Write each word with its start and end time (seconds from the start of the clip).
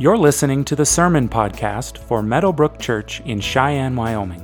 You're 0.00 0.16
listening 0.16 0.64
to 0.66 0.76
the 0.76 0.86
Sermon 0.86 1.28
Podcast 1.28 1.98
for 1.98 2.22
Meadowbrook 2.22 2.78
Church 2.78 3.20
in 3.22 3.40
Cheyenne, 3.40 3.96
Wyoming. 3.96 4.40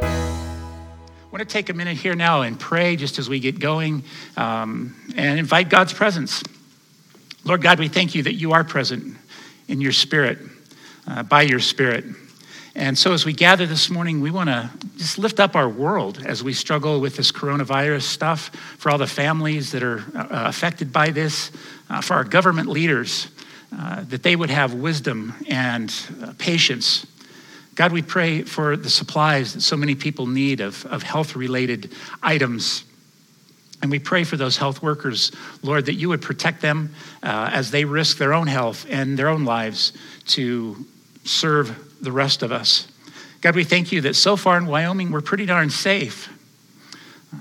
I 0.00 1.26
want 1.30 1.40
to 1.40 1.44
take 1.44 1.68
a 1.68 1.74
minute 1.74 1.98
here 1.98 2.14
now 2.14 2.40
and 2.40 2.58
pray 2.58 2.96
just 2.96 3.18
as 3.18 3.28
we 3.28 3.38
get 3.38 3.60
going 3.60 4.02
um, 4.38 4.96
and 5.14 5.38
invite 5.38 5.68
God's 5.68 5.92
presence. 5.92 6.42
Lord 7.44 7.60
God, 7.60 7.78
we 7.78 7.88
thank 7.88 8.14
you 8.14 8.22
that 8.22 8.36
you 8.36 8.52
are 8.52 8.64
present 8.64 9.14
in 9.68 9.82
your 9.82 9.92
spirit, 9.92 10.38
uh, 11.06 11.22
by 11.22 11.42
your 11.42 11.60
spirit. 11.60 12.06
And 12.74 12.96
so, 12.96 13.12
as 13.12 13.26
we 13.26 13.34
gather 13.34 13.66
this 13.66 13.90
morning, 13.90 14.22
we 14.22 14.30
want 14.30 14.48
to 14.48 14.70
just 14.96 15.18
lift 15.18 15.40
up 15.40 15.54
our 15.54 15.68
world 15.68 16.22
as 16.24 16.42
we 16.42 16.54
struggle 16.54 17.00
with 17.00 17.16
this 17.16 17.30
coronavirus 17.30 18.02
stuff, 18.02 18.48
for 18.78 18.90
all 18.90 18.96
the 18.96 19.06
families 19.06 19.72
that 19.72 19.82
are 19.82 19.98
uh, 20.14 20.48
affected 20.48 20.90
by 20.90 21.10
this, 21.10 21.50
uh, 21.90 22.00
for 22.00 22.14
our 22.14 22.24
government 22.24 22.68
leaders, 22.68 23.28
uh, 23.78 24.04
that 24.04 24.22
they 24.22 24.36
would 24.36 24.48
have 24.48 24.72
wisdom 24.72 25.34
and 25.50 25.94
uh, 26.22 26.32
patience. 26.38 27.06
God, 27.74 27.92
we 27.92 28.00
pray 28.00 28.42
for 28.42 28.76
the 28.76 28.90
supplies 28.90 29.52
that 29.52 29.60
so 29.60 29.76
many 29.76 29.94
people 29.94 30.26
need 30.26 30.60
of, 30.60 30.86
of 30.86 31.02
health 31.02 31.36
related 31.36 31.92
items. 32.22 32.84
And 33.82 33.90
we 33.90 33.98
pray 33.98 34.24
for 34.24 34.38
those 34.38 34.56
health 34.56 34.82
workers, 34.82 35.30
Lord, 35.62 35.86
that 35.86 35.94
you 35.94 36.08
would 36.08 36.22
protect 36.22 36.62
them 36.62 36.94
uh, 37.22 37.50
as 37.52 37.70
they 37.70 37.84
risk 37.84 38.16
their 38.16 38.32
own 38.32 38.46
health 38.46 38.86
and 38.88 39.18
their 39.18 39.28
own 39.28 39.44
lives 39.44 39.92
to 40.28 40.86
serve 41.24 41.91
the 42.02 42.12
rest 42.12 42.42
of 42.42 42.52
us. 42.52 42.88
God, 43.40 43.54
we 43.56 43.64
thank 43.64 43.90
you 43.92 44.02
that 44.02 44.14
so 44.14 44.36
far 44.36 44.58
in 44.58 44.66
Wyoming, 44.66 45.10
we're 45.10 45.20
pretty 45.20 45.46
darn 45.46 45.70
safe. 45.70 46.28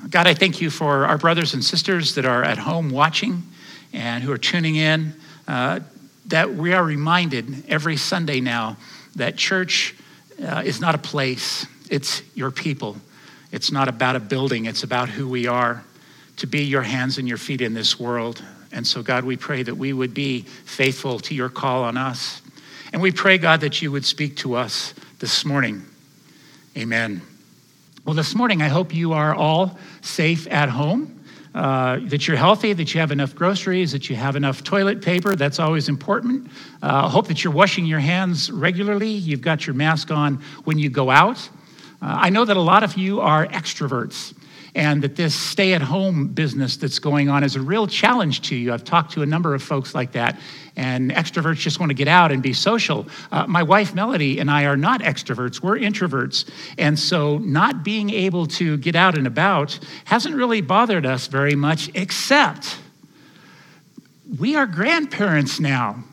God, 0.10 0.26
I 0.26 0.34
thank 0.34 0.62
you 0.62 0.70
for 0.70 1.06
our 1.06 1.18
brothers 1.18 1.54
and 1.54 1.64
sisters 1.64 2.16
that 2.16 2.26
are 2.26 2.44
at 2.44 2.58
home 2.58 2.90
watching 2.90 3.44
and 3.92 4.24
who 4.24 4.32
are 4.32 4.38
tuning 4.38 4.78
in, 4.78 5.14
uh, 5.48 5.82
that 6.28 6.54
we 6.54 6.74
are 6.74 6.84
reminded 6.84 7.70
every 7.70 7.98
Sunday 7.98 8.40
now 8.40 8.78
that 9.16 9.36
church 9.36 9.96
uh, 10.42 10.64
is 10.66 10.80
not 10.80 10.96
a 10.96 10.98
place, 10.98 11.66
it's 11.90 12.22
your 12.36 12.52
people. 12.52 12.96
It's 13.52 13.72
not 13.72 13.90
about 13.90 14.16
a 14.16 14.20
building, 14.20 14.66
it's 14.66 14.84
about 14.84 15.10
who 15.10 15.28
we 15.28 15.48
are 15.48 15.84
to 16.38 16.48
be 16.48 16.64
your 16.64 16.84
hands 16.84 17.18
and 17.18 17.28
your 17.28 17.38
feet 17.38 17.62
in 17.62 17.74
this 17.74 18.00
world. 18.00 18.42
And 18.72 18.88
so, 18.88 19.04
God, 19.04 19.26
we 19.26 19.36
pray 19.36 19.64
that 19.64 19.76
we 19.76 19.92
would 19.92 20.14
be 20.14 20.42
faithful 20.42 21.20
to 21.20 21.36
your 21.36 21.50
call 21.50 21.84
on 21.84 21.98
us. 21.98 22.42
And 22.94 23.02
we 23.02 23.12
pray, 23.12 23.38
God, 23.38 23.62
that 23.62 23.82
you 23.82 23.92
would 23.92 24.04
speak 24.04 24.36
to 24.38 24.56
us 24.56 24.94
this 25.20 25.46
morning. 25.46 25.84
Amen. 26.78 27.22
Well, 28.04 28.16
this 28.16 28.36
morning, 28.36 28.62
I 28.62 28.68
hope 28.68 28.94
you 28.94 29.14
are 29.14 29.34
all 29.34 29.78
safe 30.02 30.48
at 30.52 30.70
home. 30.70 31.18
Uh, 31.54 32.00
that 32.04 32.30
you're 32.30 32.38
healthy, 32.38 32.72
that 32.72 32.94
you 32.94 33.02
have 33.02 33.12
enough 33.12 33.36
groceries, 33.36 33.92
that 33.92 34.10
you 34.10 34.16
have 34.16 34.38
enough 34.38 34.64
toilet 34.64 35.02
paper. 35.02 35.36
That's 35.36 35.60
always 35.60 35.90
important. 35.90 36.50
Uh, 36.82 37.10
hope 37.10 37.28
that 37.28 37.44
you're 37.44 37.52
washing 37.52 37.86
your 37.86 38.00
hands 38.00 38.50
regularly. 38.50 39.10
You've 39.10 39.42
got 39.42 39.68
your 39.68 39.74
mask 39.74 40.12
on 40.12 40.36
when 40.64 40.80
you 40.80 40.90
go 40.90 41.10
out. 41.10 41.38
Uh, 42.02 42.20
I 42.22 42.30
know 42.30 42.46
that 42.46 42.56
a 42.56 42.62
lot 42.62 42.84
of 42.84 42.96
you 42.96 43.20
are 43.20 43.46
extroverts 43.48 44.34
and 44.76 45.02
that 45.04 45.16
this 45.16 45.36
stay 45.36 45.74
at 45.74 45.82
home 45.82 46.28
business 46.28 46.78
that's 46.78 47.00
going 47.00 47.30
on 47.30 47.44
is 47.44 47.56
a 47.56 47.62
real 47.62 47.88
challenge 47.88 48.42
to 48.42 48.56
you. 48.56 48.74
I've 48.74 48.84
talked 48.84 49.14
to 49.14 49.22
a 49.22 49.26
number 49.26 49.54
of 49.54 49.62
folks 49.62 49.94
like 49.94 50.14
that, 50.14 50.40
and 50.76 51.12
extroverts 51.12 51.58
just 51.58 51.80
want 51.80 51.90
to 51.90 51.94
get 51.94 52.08
out 52.08 52.32
and 52.32 52.42
be 52.42 52.54
social. 52.54 53.08
Uh, 53.32 53.46
my 53.48 53.64
wife 53.64 53.94
Melody 53.94 54.40
and 54.40 54.50
I 54.50 54.66
are 54.66 54.78
not 54.78 55.02
extroverts, 55.02 55.62
we're 55.62 55.78
introverts. 55.78 56.50
And 56.78 56.98
so, 56.98 57.38
not 57.40 57.84
being 57.84 58.10
able 58.10 58.48
to 58.48 58.78
get 58.78 58.96
out 58.96 59.18
and 59.18 59.28
about 59.28 59.78
hasn't 60.06 60.36
really 60.36 60.62
bothered 60.62 61.06
us 61.06 61.28
very 61.28 61.56
much, 61.56 61.90
except 61.94 62.78
we 64.40 64.56
are 64.56 64.66
grandparents 64.66 65.60
now. 65.60 66.04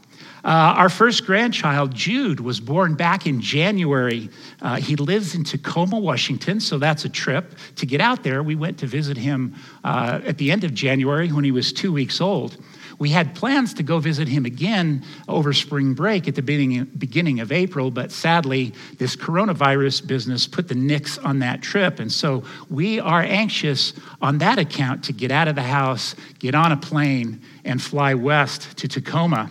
Uh, 0.45 0.75
our 0.77 0.89
first 0.89 1.27
grandchild, 1.27 1.95
Jude, 1.95 2.41
was 2.41 2.61
born 2.61 2.95
back 2.95 3.27
in 3.27 3.41
January. 3.41 4.31
Uh, 4.63 4.77
he 4.77 4.97
lives 4.97 5.35
in 5.35 5.45
Tacoma, 5.45 5.99
Washington, 5.99 6.61
so 6.61 6.79
that's 6.79 7.05
a 7.05 7.09
trip. 7.09 7.55
To 7.77 7.87
get 7.87 8.01
out 8.01 8.23
there, 8.23 8.43
we 8.43 8.55
went 8.55 8.79
to 8.79 8.87
visit 8.87 9.17
him 9.17 9.55
uh, 9.85 10.21
at 10.25 10.39
the 10.39 10.51
end 10.51 10.65
of 10.65 10.75
January 10.75 11.33
when 11.33 11.45
he 11.45 11.51
was 11.51 11.73
two 11.73 11.93
weeks 11.93 12.21
old. 12.21 12.57
We 12.99 13.11
had 13.11 13.35
plans 13.35 13.75
to 13.75 13.83
go 13.85 14.01
visit 14.01 14.27
him 14.27 14.45
again 14.45 15.05
over 15.29 15.53
spring 15.53 15.95
break 15.95 16.27
at 16.27 16.35
the 16.35 16.43
beginning, 16.43 17.41
of 17.41 17.53
April, 17.53 17.91
but 17.91 18.11
sadly, 18.11 18.73
this 18.99 19.15
coronavirus 19.15 20.07
business 20.07 20.47
put 20.47 20.67
the 20.67 20.75
nix 20.75 21.19
on 21.19 21.39
that 21.41 21.63
trip. 21.63 22.01
And 22.01 22.11
so 22.11 22.43
we 22.69 22.99
are 22.99 23.23
anxious 23.23 23.93
on 24.21 24.39
that 24.39 24.59
account 24.59 25.05
to 25.05 25.13
get 25.13 25.31
out 25.31 25.47
of 25.47 25.55
the 25.55 25.63
house, 25.63 26.17
get 26.39 26.55
on 26.55 26.73
a 26.73 26.77
plane, 26.77 27.41
and 27.65 27.81
fly 27.81 28.15
west 28.15 28.77
to 28.79 28.89
Tacoma. 28.89 29.51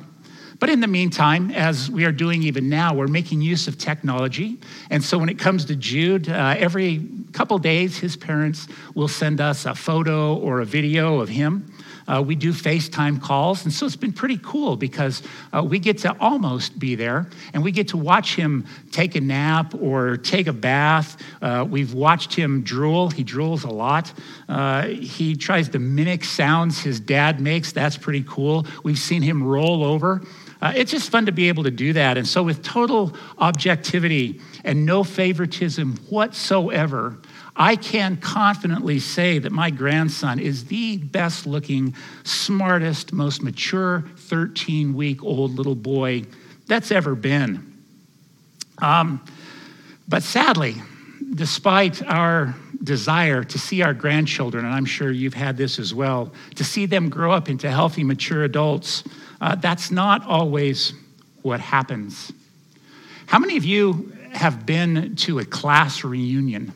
But 0.60 0.70
in 0.70 0.80
the 0.80 0.88
meantime, 0.88 1.52
as 1.52 1.90
we 1.90 2.06
are 2.06 2.12
doing 2.12 2.44
even 2.44 2.68
now, 2.68 2.94
we're 2.94 3.08
making 3.08 3.42
use 3.42 3.68
of 3.68 3.78
technology. 3.78 4.58
And 4.90 5.04
so 5.04 5.18
when 5.18 5.30
it 5.30 5.38
comes 5.38 5.66
to 5.66 5.76
Jude, 5.76 6.30
uh, 6.30 6.56
every 6.58 7.08
couple 7.32 7.58
days, 7.60 7.98
his 7.98 8.16
parents 8.16 8.68
will 8.96 9.08
send 9.08 9.40
us 9.40 9.66
a 9.66 9.76
photo 9.76 10.36
or 10.36 10.62
a 10.62 10.66
video 10.66 11.20
of 11.20 11.30
him. 11.30 11.72
Uh, 12.08 12.24
we 12.26 12.36
do 12.36 12.54
FaceTime 12.54 13.22
calls. 13.22 13.66
And 13.66 13.74
so 13.74 13.86
it's 13.86 13.98
been 13.98 14.14
pretty 14.14 14.40
cool 14.42 14.78
because 14.78 15.22
uh, 15.52 15.62
we 15.62 15.78
get 15.78 15.98
to 16.00 16.16
almost 16.20 16.80
be 16.80 16.96
there 16.96 17.30
and 17.54 17.64
we 17.64 17.72
get 17.72 17.90
to 17.90 17.98
watch 17.98 18.36
him 18.36 18.66
take 18.92 19.16
a 19.16 19.22
nap 19.22 19.76
or 19.76 20.18
take 20.18 20.48
a 20.48 20.54
bath. 20.54 21.22
Uh, 21.42 21.66
we've 21.70 21.94
watched 21.94 22.34
him 22.34 22.64
drool. 22.64 23.10
He 23.10 23.26
drools 23.26 23.66
a 23.66 23.72
lot. 23.72 24.14
Uh, 24.48 24.88
he 24.88 25.36
tries 25.36 25.70
to 25.70 25.80
mimic 25.80 26.24
sounds 26.24 26.80
his 26.80 27.00
dad 27.00 27.42
makes. 27.42 27.74
That's 27.74 27.98
pretty 27.98 28.24
cool. 28.28 28.66
We've 28.84 28.98
seen 28.98 29.22
him 29.22 29.44
roll 29.44 29.84
over. 29.84 30.22
Uh, 30.62 30.74
it's 30.76 30.92
just 30.92 31.10
fun 31.10 31.26
to 31.26 31.32
be 31.32 31.50
able 31.50 31.64
to 31.64 31.72
do 31.72 31.94
that. 31.94 32.18
And 32.18 32.28
so, 32.28 32.44
with 32.44 32.64
total 32.64 33.16
objectivity 33.38 34.42
and 34.64 34.86
no 34.86 35.04
favoritism 35.04 35.98
whatsoever, 36.10 37.18
I 37.56 37.76
can 37.76 38.18
confidently 38.18 39.00
say 39.00 39.40
that 39.40 39.52
my 39.52 39.70
grandson 39.70 40.40
is 40.40 40.66
the 40.66 40.98
best 40.98 41.46
looking, 41.46 41.96
smartest, 42.24 43.14
most 43.14 43.42
mature 43.42 44.06
13 44.18 44.94
week 44.94 45.24
old 45.24 45.56
little 45.56 45.76
boy 45.76 46.26
that's 46.68 46.92
ever 46.92 47.16
been. 47.16 47.74
Um, 48.80 49.24
but 50.08 50.22
sadly, 50.22 50.76
despite 51.34 52.04
our 52.04 52.56
desire 52.84 53.44
to 53.44 53.58
see 53.58 53.82
our 53.82 53.94
grandchildren, 53.94 54.66
and 54.66 54.74
I'm 54.74 54.86
sure 54.86 55.12
you've 55.12 55.34
had 55.34 55.58
this 55.58 55.80
as 55.80 55.94
well, 55.94 56.32
to 56.56 56.64
see 56.64 56.86
them 56.86 57.10
grow 57.10 57.32
up 57.32 57.50
into 57.50 57.72
healthy, 57.72 58.04
mature 58.04 58.44
adults, 58.44 59.04
uh, 59.40 59.56
that's 59.56 59.92
not 59.92 60.26
always 60.26 60.94
what 61.42 61.60
happens. 61.60 62.32
How 63.28 63.40
many 63.40 63.58
of 63.58 63.66
you 63.66 64.14
have 64.32 64.66
been 64.66 65.16
to 65.18 65.40
a 65.40 65.46
class 65.46 66.04
reunion? 66.04 66.74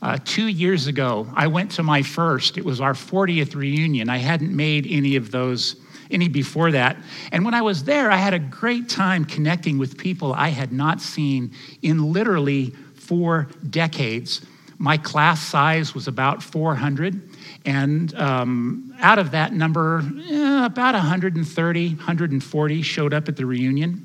Uh, 0.00 0.18
two 0.24 0.46
years 0.46 0.86
ago, 0.86 1.26
I 1.34 1.48
went 1.48 1.72
to 1.72 1.82
my 1.82 2.02
first. 2.02 2.56
It 2.56 2.64
was 2.64 2.80
our 2.80 2.92
40th 2.92 3.54
reunion. 3.54 4.08
I 4.08 4.18
hadn't 4.18 4.54
made 4.54 4.86
any 4.88 5.16
of 5.16 5.30
those 5.30 5.76
any 6.10 6.28
before 6.28 6.70
that. 6.72 6.96
And 7.32 7.44
when 7.44 7.54
I 7.54 7.62
was 7.62 7.84
there, 7.84 8.10
I 8.10 8.16
had 8.16 8.34
a 8.34 8.38
great 8.38 8.88
time 8.88 9.24
connecting 9.24 9.76
with 9.76 9.98
people 9.98 10.32
I 10.32 10.48
had 10.48 10.72
not 10.72 11.00
seen 11.00 11.52
in 11.82 12.12
literally 12.12 12.70
four 12.94 13.48
decades. 13.68 14.40
My 14.78 14.96
class 14.96 15.40
size 15.42 15.94
was 15.94 16.08
about 16.08 16.42
400. 16.42 17.27
And 17.64 18.14
um, 18.14 18.94
out 19.00 19.18
of 19.18 19.32
that 19.32 19.52
number, 19.52 20.02
eh, 20.28 20.64
about 20.64 20.94
130, 20.94 21.88
140 21.88 22.82
showed 22.82 23.14
up 23.14 23.28
at 23.28 23.36
the 23.36 23.46
reunion. 23.46 24.04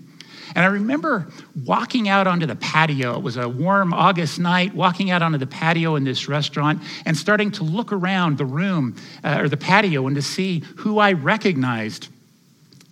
And 0.55 0.63
I 0.63 0.67
remember 0.67 1.27
walking 1.65 2.09
out 2.09 2.27
onto 2.27 2.45
the 2.45 2.55
patio. 2.55 3.15
It 3.15 3.23
was 3.23 3.37
a 3.37 3.49
warm 3.49 3.93
August 3.93 4.39
night, 4.39 4.75
walking 4.75 5.09
out 5.09 5.21
onto 5.21 5.37
the 5.37 5.47
patio 5.47 5.95
in 5.95 6.03
this 6.03 6.27
restaurant 6.27 6.83
and 7.05 7.17
starting 7.17 7.51
to 7.51 7.63
look 7.63 7.91
around 7.91 8.37
the 8.37 8.45
room 8.45 8.95
uh, 9.23 9.37
or 9.39 9.49
the 9.49 9.57
patio 9.57 10.05
and 10.05 10.15
to 10.15 10.21
see 10.21 10.59
who 10.77 10.99
I 10.99 11.13
recognized. 11.13 12.09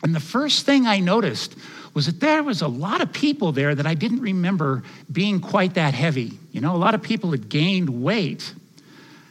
And 0.03 0.15
the 0.15 0.19
first 0.19 0.65
thing 0.65 0.88
I 0.88 1.00
noticed 1.00 1.56
was 1.94 2.06
that 2.06 2.19
there 2.19 2.42
was 2.42 2.62
a 2.62 2.68
lot 2.68 3.01
of 3.01 3.12
people 3.13 3.51
there 3.51 3.75
that 3.75 3.86
I 3.86 3.94
didn't 3.94 4.21
remember 4.21 4.83
being 5.12 5.39
quite 5.39 5.75
that 5.75 5.94
heavy. 5.94 6.39
You 6.51 6.62
know, 6.62 6.75
a 6.75 6.77
lot 6.77 6.95
of 6.95 7.01
people 7.01 7.31
had 7.31 7.50
gained 7.50 7.89
weight. 7.89 8.53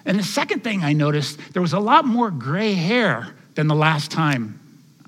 And 0.04 0.18
the 0.18 0.24
second 0.24 0.64
thing 0.64 0.82
I 0.82 0.92
noticed, 0.92 1.38
there 1.52 1.62
was 1.62 1.72
a 1.72 1.80
lot 1.80 2.04
more 2.04 2.30
gray 2.30 2.74
hair 2.74 3.34
than 3.54 3.66
the 3.66 3.74
last 3.74 4.10
time 4.10 4.58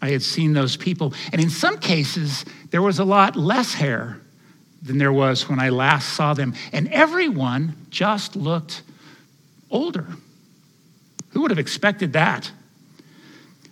I 0.01 0.11
had 0.11 0.23
seen 0.23 0.53
those 0.53 0.77
people. 0.77 1.15
And 1.33 1.41
in 1.41 1.49
some 1.51 1.79
cases, 1.79 2.45
there 2.71 2.83
was 2.83 2.99
a 2.99 3.05
lot 3.05 3.37
less 3.37 3.75
hair 3.75 4.21
than 4.83 4.99
there 4.99 5.13
was 5.13 5.49
when 5.49 5.61
I 5.61 5.69
last 5.69 6.11
saw 6.15 6.35
them. 6.35 6.55
And 6.73 6.89
everyone 6.93 7.77
just 7.91 8.35
looked 8.35 8.83
older. 9.71 10.07
Who 11.31 11.43
would 11.43 11.51
have 11.51 11.59
expected 11.59 12.13
that? 12.15 12.51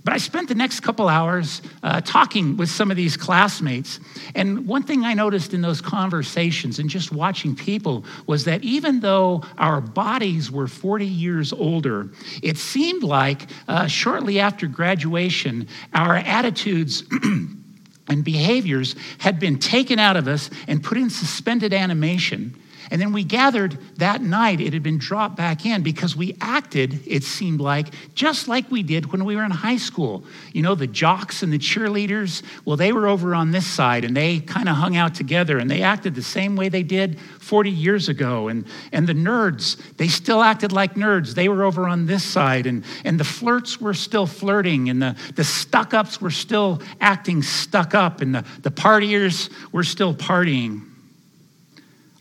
But 0.03 0.15
I 0.15 0.19
spent 0.19 0.49
the 0.49 0.55
next 0.55 0.81
couple 0.81 1.09
hours 1.09 1.61
uh, 1.83 2.01
talking 2.01 2.57
with 2.57 2.71
some 2.71 2.91
of 2.91 2.97
these 2.97 3.17
classmates. 3.17 4.01
And 4.35 4.67
one 4.67 4.83
thing 4.83 5.05
I 5.05 5.15
noticed 5.15 5.53
in 5.53 5.61
those 5.61 5.81
conversations 5.81 6.79
and 6.79 6.89
just 6.89 7.13
watching 7.13 7.55
people 7.55 8.05
was 8.27 8.45
that 8.45 8.63
even 8.65 9.01
though 9.01 9.43
our 9.59 9.81
bodies 9.81 10.51
were 10.51 10.67
40 10.67 11.07
years 11.07 11.53
older, 11.53 12.11
it 12.43 12.57
seemed 12.57 13.03
like 13.03 13.43
uh, 13.69 13.87
shortly 13.87 14.41
after 14.41 14.67
graduation, 14.67 15.69
our 15.93 16.17
attitudes 16.17 17.05
and 18.09 18.25
behaviors 18.25 18.97
had 19.19 19.39
been 19.39 19.59
taken 19.59 19.99
out 19.99 20.17
of 20.17 20.29
us 20.29 20.51
and 20.67 20.83
put 20.83 20.97
in 20.97 21.11
suspended 21.11 21.75
animation 21.75 22.55
and 22.91 23.01
then 23.01 23.13
we 23.13 23.25
gathered 23.25 23.79
that 23.97 24.23
night, 24.23 24.61
it 24.61 24.73
had 24.73 24.83
been 24.83 24.99
dropped 24.99 25.37
back 25.37 25.67
in 25.67 25.83
because 25.83 26.17
we 26.17 26.37
acted, 26.41 27.01
it 27.07 27.23
seemed 27.23 27.61
like, 27.61 27.89
just 28.15 28.49
like 28.49 28.71
we 28.71 28.83
did 28.83 29.13
when 29.13 29.25
we 29.25 29.37
were 29.37 29.45
in 29.45 29.51
high 29.51 29.77
school. 29.77 30.25
You 30.53 30.63
know, 30.63 30.75
the 30.75 30.87
jocks 30.87 31.43
and 31.43 31.53
the 31.53 31.59
cheerleaders, 31.59 32.43
well, 32.65 32.77
they 32.77 32.93
were 32.93 33.07
over 33.07 33.35
on 33.35 33.51
this 33.51 33.67
side 33.67 34.05
and 34.05 34.17
they 34.17 34.41
kind 34.41 34.69
of 34.69 34.77
hung 34.77 34.97
out 34.97 35.15
together 35.15 35.59
and 35.59 35.71
they 35.71 35.83
acted 35.83 36.15
the 36.15 36.23
same 36.23 36.57
way 36.57 36.69
they 36.69 36.83
did 36.83 37.21
40 37.21 37.71
years 37.71 38.09
ago. 38.09 38.49
And, 38.49 38.67
and 38.93 39.07
the 39.07 39.15
nerds, 39.15 39.77
they 39.97 40.09
still 40.09 40.43
acted 40.43 40.73
like 40.73 40.95
nerds. 40.95 41.35
They 41.35 41.49
were 41.49 41.65
over 41.65 41.89
on 41.89 42.07
this 42.07 42.25
side. 42.25 42.67
And, 42.67 42.85
and 43.05 43.21
the 43.21 43.25
flirts 43.25 43.81
were 43.81 43.95
still 43.95 44.27
flirting 44.27 44.89
and 44.89 45.03
the, 45.03 45.17
the 45.35 45.45
stuck 45.45 45.95
ups 45.95 46.21
were 46.21 46.31
still 46.31 46.81
acting 47.01 47.43
stuck 47.43 47.95
up 47.95 48.21
and 48.21 48.35
the, 48.35 48.45
the 48.63 48.71
partiers 48.71 49.51
were 49.73 49.85
still 49.85 50.15
partying. 50.15 50.90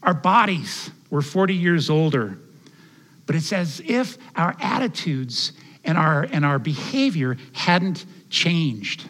Our 0.03 0.13
bodies 0.13 0.91
were 1.09 1.21
40 1.21 1.55
years 1.55 1.89
older, 1.89 2.37
but 3.25 3.35
it's 3.35 3.51
as 3.51 3.81
if 3.85 4.17
our 4.35 4.55
attitudes 4.59 5.53
and 5.83 5.97
our, 5.97 6.23
and 6.31 6.45
our 6.45 6.59
behavior 6.59 7.37
hadn't 7.53 8.05
changed. 8.29 9.07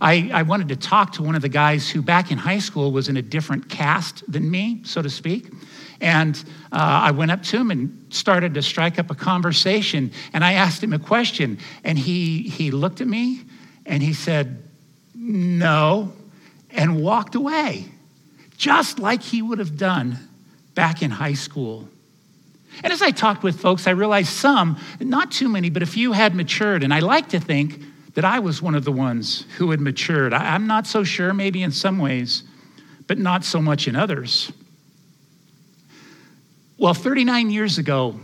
I, 0.00 0.30
I 0.32 0.42
wanted 0.42 0.68
to 0.68 0.76
talk 0.76 1.12
to 1.14 1.22
one 1.22 1.34
of 1.34 1.42
the 1.42 1.48
guys 1.48 1.88
who 1.88 2.02
back 2.02 2.30
in 2.30 2.38
high 2.38 2.58
school 2.58 2.90
was 2.90 3.08
in 3.08 3.16
a 3.16 3.22
different 3.22 3.68
cast 3.68 4.30
than 4.30 4.50
me, 4.50 4.80
so 4.84 5.02
to 5.02 5.10
speak. 5.10 5.50
And 6.00 6.36
uh, 6.72 6.78
I 6.78 7.10
went 7.12 7.30
up 7.30 7.42
to 7.44 7.56
him 7.56 7.70
and 7.70 8.06
started 8.10 8.54
to 8.54 8.62
strike 8.62 8.98
up 8.98 9.10
a 9.10 9.14
conversation. 9.14 10.10
And 10.32 10.44
I 10.44 10.54
asked 10.54 10.82
him 10.82 10.92
a 10.92 10.98
question. 10.98 11.58
And 11.84 11.98
he, 11.98 12.42
he 12.42 12.70
looked 12.70 13.00
at 13.00 13.06
me 13.06 13.42
and 13.86 14.02
he 14.02 14.12
said, 14.12 14.64
No, 15.14 16.12
and 16.70 17.00
walked 17.00 17.36
away 17.36 17.86
just 18.64 18.98
like 18.98 19.20
he 19.20 19.42
would 19.42 19.58
have 19.58 19.76
done 19.76 20.16
back 20.74 21.02
in 21.02 21.10
high 21.10 21.34
school. 21.34 21.86
And 22.82 22.94
as 22.94 23.02
I 23.02 23.10
talked 23.10 23.42
with 23.42 23.60
folks, 23.60 23.86
I 23.86 23.90
realized 23.90 24.30
some, 24.30 24.78
not 25.00 25.30
too 25.30 25.50
many, 25.50 25.68
but 25.68 25.82
a 25.82 25.86
few 25.86 26.12
had 26.12 26.34
matured. 26.34 26.82
And 26.82 26.92
I 26.92 27.00
like 27.00 27.28
to 27.28 27.40
think 27.40 27.82
that 28.14 28.24
I 28.24 28.38
was 28.38 28.62
one 28.62 28.74
of 28.74 28.86
the 28.86 28.90
ones 28.90 29.44
who 29.58 29.70
had 29.70 29.82
matured. 29.82 30.32
I'm 30.32 30.66
not 30.66 30.86
so 30.86 31.04
sure, 31.04 31.34
maybe 31.34 31.62
in 31.62 31.72
some 31.72 31.98
ways, 31.98 32.44
but 33.06 33.18
not 33.18 33.44
so 33.44 33.60
much 33.60 33.86
in 33.86 33.96
others. 33.96 34.50
Well, 36.78 36.94
39 36.94 37.50
years 37.50 37.76
ago 37.76 38.18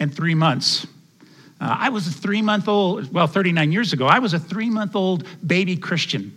and 0.00 0.12
three 0.12 0.34
months, 0.34 0.88
uh, 1.60 1.76
I 1.78 1.90
was 1.90 2.08
a 2.08 2.10
three 2.10 2.42
month 2.42 2.66
old, 2.66 3.14
well, 3.14 3.28
39 3.28 3.70
years 3.70 3.92
ago, 3.92 4.06
I 4.08 4.18
was 4.18 4.34
a 4.34 4.40
three 4.40 4.70
month 4.70 4.96
old 4.96 5.24
baby 5.46 5.76
Christian. 5.76 6.34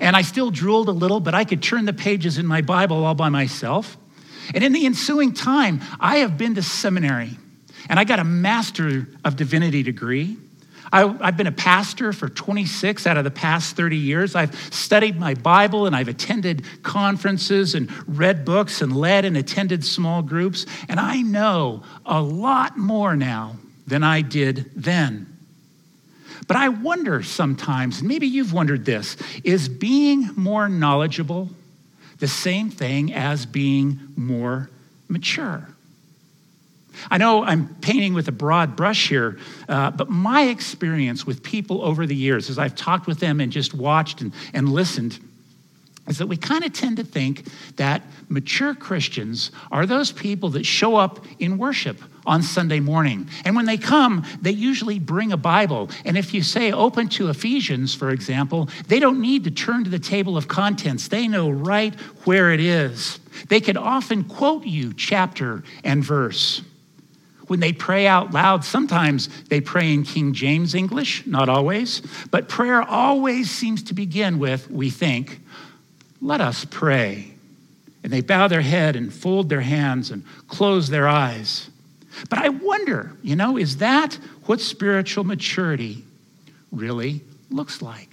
And 0.00 0.16
I 0.16 0.22
still 0.22 0.50
drooled 0.50 0.88
a 0.88 0.92
little, 0.92 1.20
but 1.20 1.34
I 1.34 1.44
could 1.44 1.62
turn 1.62 1.84
the 1.84 1.92
pages 1.92 2.38
in 2.38 2.46
my 2.46 2.62
Bible 2.62 3.04
all 3.04 3.14
by 3.14 3.28
myself. 3.28 3.96
And 4.54 4.64
in 4.64 4.72
the 4.72 4.86
ensuing 4.86 5.32
time, 5.32 5.80
I 6.00 6.18
have 6.18 6.36
been 6.36 6.54
to 6.56 6.62
seminary 6.62 7.38
and 7.88 7.98
I 7.98 8.04
got 8.04 8.18
a 8.18 8.24
Master 8.24 9.08
of 9.24 9.36
Divinity 9.36 9.82
degree. 9.82 10.36
I, 10.92 11.06
have 11.24 11.38
been 11.38 11.46
a 11.46 11.52
pastor 11.52 12.12
for 12.12 12.28
26 12.28 13.06
out 13.06 13.16
of 13.16 13.24
the 13.24 13.30
past 13.30 13.76
30 13.76 13.96
years. 13.96 14.34
I've 14.34 14.54
studied 14.72 15.18
my 15.18 15.32
Bible 15.34 15.86
and 15.86 15.96
I've 15.96 16.08
attended 16.08 16.64
conferences 16.82 17.74
and 17.74 17.90
read 18.06 18.44
books 18.44 18.82
and 18.82 18.94
led 18.94 19.24
and 19.24 19.36
attended 19.36 19.84
small 19.84 20.20
groups. 20.20 20.66
And 20.88 21.00
I 21.00 21.22
know 21.22 21.82
a 22.04 22.20
lot 22.20 22.76
more 22.76 23.16
now 23.16 23.56
than 23.86 24.02
I 24.02 24.20
did 24.20 24.70
then. 24.76 25.31
But 26.46 26.56
I 26.56 26.68
wonder 26.68 27.22
sometimes, 27.22 28.02
maybe 28.02 28.26
you've 28.26 28.52
wondered 28.52 28.84
this 28.84 29.16
is 29.44 29.68
being 29.68 30.30
more 30.36 30.68
knowledgeable 30.68 31.50
the 32.18 32.28
same 32.28 32.70
thing 32.70 33.12
as 33.12 33.46
being 33.46 34.00
more 34.16 34.70
mature? 35.08 35.68
I 37.10 37.18
know 37.18 37.42
I'm 37.42 37.74
painting 37.80 38.14
with 38.14 38.28
a 38.28 38.32
broad 38.32 38.76
brush 38.76 39.08
here, 39.08 39.38
uh, 39.68 39.90
but 39.90 40.08
my 40.08 40.42
experience 40.42 41.26
with 41.26 41.42
people 41.42 41.82
over 41.82 42.06
the 42.06 42.14
years, 42.14 42.50
as 42.50 42.58
I've 42.58 42.76
talked 42.76 43.06
with 43.06 43.18
them 43.18 43.40
and 43.40 43.50
just 43.50 43.74
watched 43.74 44.20
and, 44.20 44.32
and 44.52 44.68
listened, 44.68 45.18
is 46.06 46.18
that 46.18 46.26
we 46.26 46.36
kind 46.36 46.64
of 46.64 46.72
tend 46.72 46.98
to 46.98 47.04
think 47.04 47.46
that 47.76 48.02
mature 48.28 48.74
Christians 48.74 49.50
are 49.70 49.86
those 49.86 50.12
people 50.12 50.50
that 50.50 50.66
show 50.66 50.96
up 50.96 51.24
in 51.38 51.58
worship 51.58 52.00
on 52.26 52.42
Sunday 52.42 52.80
morning. 52.80 53.28
And 53.44 53.56
when 53.56 53.66
they 53.66 53.76
come, 53.76 54.24
they 54.40 54.50
usually 54.50 54.98
bring 54.98 55.32
a 55.32 55.36
Bible. 55.36 55.90
And 56.04 56.16
if 56.16 56.32
you 56.34 56.42
say 56.42 56.72
open 56.72 57.08
to 57.10 57.28
Ephesians, 57.28 57.94
for 57.94 58.10
example, 58.10 58.68
they 58.88 59.00
don't 59.00 59.20
need 59.20 59.44
to 59.44 59.50
turn 59.50 59.84
to 59.84 59.90
the 59.90 59.98
table 59.98 60.36
of 60.36 60.48
contents. 60.48 61.08
They 61.08 61.28
know 61.28 61.50
right 61.50 61.94
where 62.24 62.52
it 62.52 62.60
is. 62.60 63.18
They 63.48 63.60
can 63.60 63.76
often 63.76 64.24
quote 64.24 64.64
you 64.64 64.92
chapter 64.92 65.64
and 65.84 66.04
verse. 66.04 66.62
When 67.48 67.60
they 67.60 67.72
pray 67.72 68.06
out 68.06 68.32
loud, 68.32 68.64
sometimes 68.64 69.28
they 69.44 69.60
pray 69.60 69.92
in 69.92 70.04
King 70.04 70.32
James 70.32 70.74
English, 70.74 71.26
not 71.26 71.48
always, 71.48 72.00
but 72.30 72.48
prayer 72.48 72.80
always 72.82 73.50
seems 73.50 73.82
to 73.84 73.94
begin 73.94 74.38
with, 74.38 74.70
we 74.70 74.90
think, 74.90 75.40
let 76.20 76.40
us 76.40 76.64
pray. 76.64 77.34
And 78.04 78.12
they 78.12 78.20
bow 78.20 78.48
their 78.48 78.62
head 78.62 78.96
and 78.96 79.12
fold 79.12 79.48
their 79.48 79.60
hands 79.60 80.10
and 80.10 80.24
close 80.48 80.88
their 80.88 81.08
eyes. 81.08 81.68
But 82.28 82.38
I 82.38 82.48
wonder, 82.50 83.12
you 83.22 83.36
know, 83.36 83.56
is 83.56 83.78
that 83.78 84.18
what 84.46 84.60
spiritual 84.60 85.24
maturity 85.24 86.04
really 86.70 87.22
looks 87.50 87.82
like? 87.82 88.08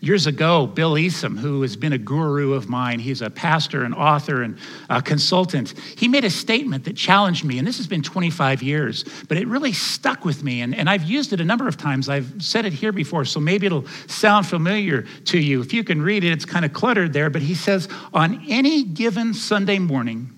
Years 0.00 0.26
ago, 0.26 0.66
Bill 0.66 0.94
Easum, 0.94 1.38
who 1.38 1.62
has 1.62 1.76
been 1.76 1.92
a 1.92 1.98
guru 1.98 2.52
of 2.52 2.68
mine, 2.68 3.00
he's 3.00 3.22
a 3.22 3.30
pastor 3.30 3.84
and 3.84 3.94
author 3.94 4.42
and 4.42 4.56
a 4.88 5.02
consultant, 5.02 5.74
he 5.96 6.06
made 6.06 6.24
a 6.24 6.30
statement 6.30 6.84
that 6.84 6.96
challenged 6.96 7.44
me, 7.44 7.58
and 7.58 7.66
this 7.66 7.76
has 7.78 7.86
been 7.86 8.02
25 8.02 8.62
years, 8.62 9.04
but 9.28 9.36
it 9.36 9.48
really 9.48 9.72
stuck 9.72 10.24
with 10.24 10.44
me, 10.44 10.60
and, 10.60 10.74
and 10.74 10.88
I've 10.88 11.04
used 11.04 11.32
it 11.32 11.40
a 11.40 11.44
number 11.44 11.66
of 11.66 11.76
times. 11.76 12.08
I've 12.08 12.42
said 12.42 12.64
it 12.66 12.72
here 12.72 12.92
before, 12.92 13.24
so 13.24 13.40
maybe 13.40 13.66
it'll 13.66 13.86
sound 14.06 14.46
familiar 14.46 15.02
to 15.26 15.38
you. 15.38 15.60
If 15.60 15.72
you 15.72 15.82
can 15.82 16.00
read 16.00 16.24
it, 16.24 16.32
it's 16.32 16.44
kind 16.44 16.64
of 16.64 16.72
cluttered 16.72 17.12
there, 17.12 17.30
but 17.30 17.42
he 17.42 17.54
says, 17.54 17.88
On 18.14 18.44
any 18.48 18.84
given 18.84 19.34
Sunday 19.34 19.78
morning, 19.78 20.30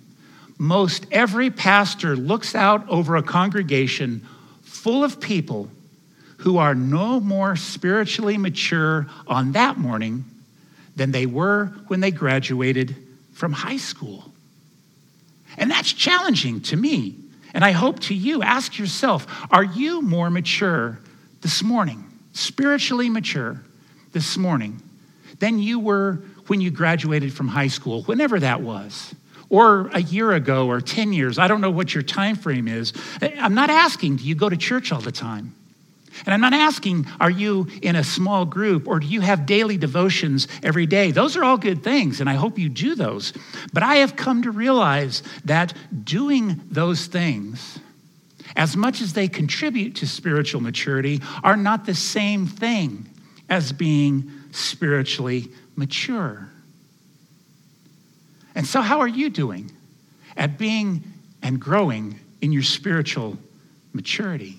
most 0.63 1.07
every 1.11 1.51
pastor 1.51 2.15
looks 2.15 2.55
out 2.55 2.89
over 2.89 3.17
a 3.17 3.23
congregation 3.23 4.25
full 4.63 5.03
of 5.03 5.21
people 5.21 5.69
who 6.37 6.57
are 6.57 6.73
no 6.73 7.19
more 7.19 7.57
spiritually 7.57 8.39
mature 8.39 9.09
on 9.27 9.51
that 9.53 9.77
morning 9.77 10.25
than 10.95 11.11
they 11.11 11.27
were 11.27 11.67
when 11.89 11.99
they 11.99 12.13
graduated 12.13 12.95
from 13.33 13.51
high 13.51 13.77
school. 13.77 14.33
And 15.57 15.69
that's 15.69 15.93
challenging 15.93 16.61
to 16.61 16.77
me. 16.77 17.17
And 17.55 17.65
I 17.65 17.73
hope 17.73 17.99
to 18.03 18.15
you. 18.15 18.45
Ask 18.45 18.79
yourself 18.79 19.27
are 19.51 19.65
you 19.65 20.01
more 20.01 20.31
mature 20.31 21.01
this 21.41 21.65
morning, 21.65 22.05
spiritually 22.35 23.11
mature 23.11 23.61
this 24.13 24.37
morning, 24.37 24.81
than 25.41 25.59
you 25.59 25.81
were 25.81 26.23
when 26.47 26.61
you 26.61 26.71
graduated 26.71 27.33
from 27.33 27.49
high 27.49 27.67
school, 27.67 28.05
whenever 28.05 28.39
that 28.39 28.61
was? 28.61 29.13
Or 29.53 29.91
a 29.93 30.01
year 30.01 30.33
ago 30.33 30.67
or 30.67 30.81
10 30.81 31.13
years. 31.13 31.39
I 31.39 31.47
don't 31.47 31.61
know 31.61 31.71
what 31.71 31.95
your 31.95 32.03
time 32.03 32.37
frame 32.37 32.67
is. 32.67 32.95
I'm 33.21 33.55
not 33.55 33.69
asking, 33.69 34.17
do 34.17 34.25
you 34.25 34.35
go 34.35 34.49
to 34.49 34.57
church 34.57 34.91
all 34.91 35.03
the 35.03 35.13
time? 35.13 35.55
And 36.25 36.33
I'm 36.33 36.41
not 36.41 36.55
asking, 36.55 37.07
are 37.21 37.31
you 37.31 37.69
in 37.83 37.95
a 37.95 38.03
small 38.03 38.47
group 38.47 38.89
or 38.89 38.99
do 38.99 39.07
you 39.07 39.21
have 39.21 39.45
daily 39.45 39.77
devotions 39.77 40.49
every 40.63 40.87
day? 40.87 41.11
Those 41.11 41.37
are 41.37 41.45
all 41.45 41.59
good 41.59 41.85
things, 41.85 42.21
and 42.21 42.31
I 42.31 42.35
hope 42.35 42.59
you 42.59 42.71
do 42.71 42.95
those. 42.95 43.35
But 43.75 43.83
I 43.83 43.97
have 43.97 44.17
come 44.17 44.43
to 44.43 44.51
realize 44.51 45.23
that 45.45 45.75
doing 46.03 46.63
those 46.71 47.07
things, 47.07 47.79
as 48.57 48.75
much 48.75 49.03
as 49.03 49.13
they 49.13 49.29
contribute 49.29 49.97
to 49.97 50.07
spiritual 50.07 50.63
maturity, 50.63 51.21
are 51.45 51.57
not 51.59 51.85
the 51.85 51.95
same 51.95 52.47
thing 52.47 53.07
as 53.51 53.71
being 53.71 54.31
spiritually 54.51 55.51
mature. 55.77 56.49
And 58.55 58.67
so, 58.67 58.81
how 58.81 59.01
are 59.01 59.09
you 59.09 59.31
doing 59.31 59.71
at 60.37 60.59
being 60.59 61.03
and 61.43 61.61
growing 61.61 62.19
in 62.41 62.53
your 62.53 62.63
spiritual 62.63 63.39
maturity? 63.93 64.59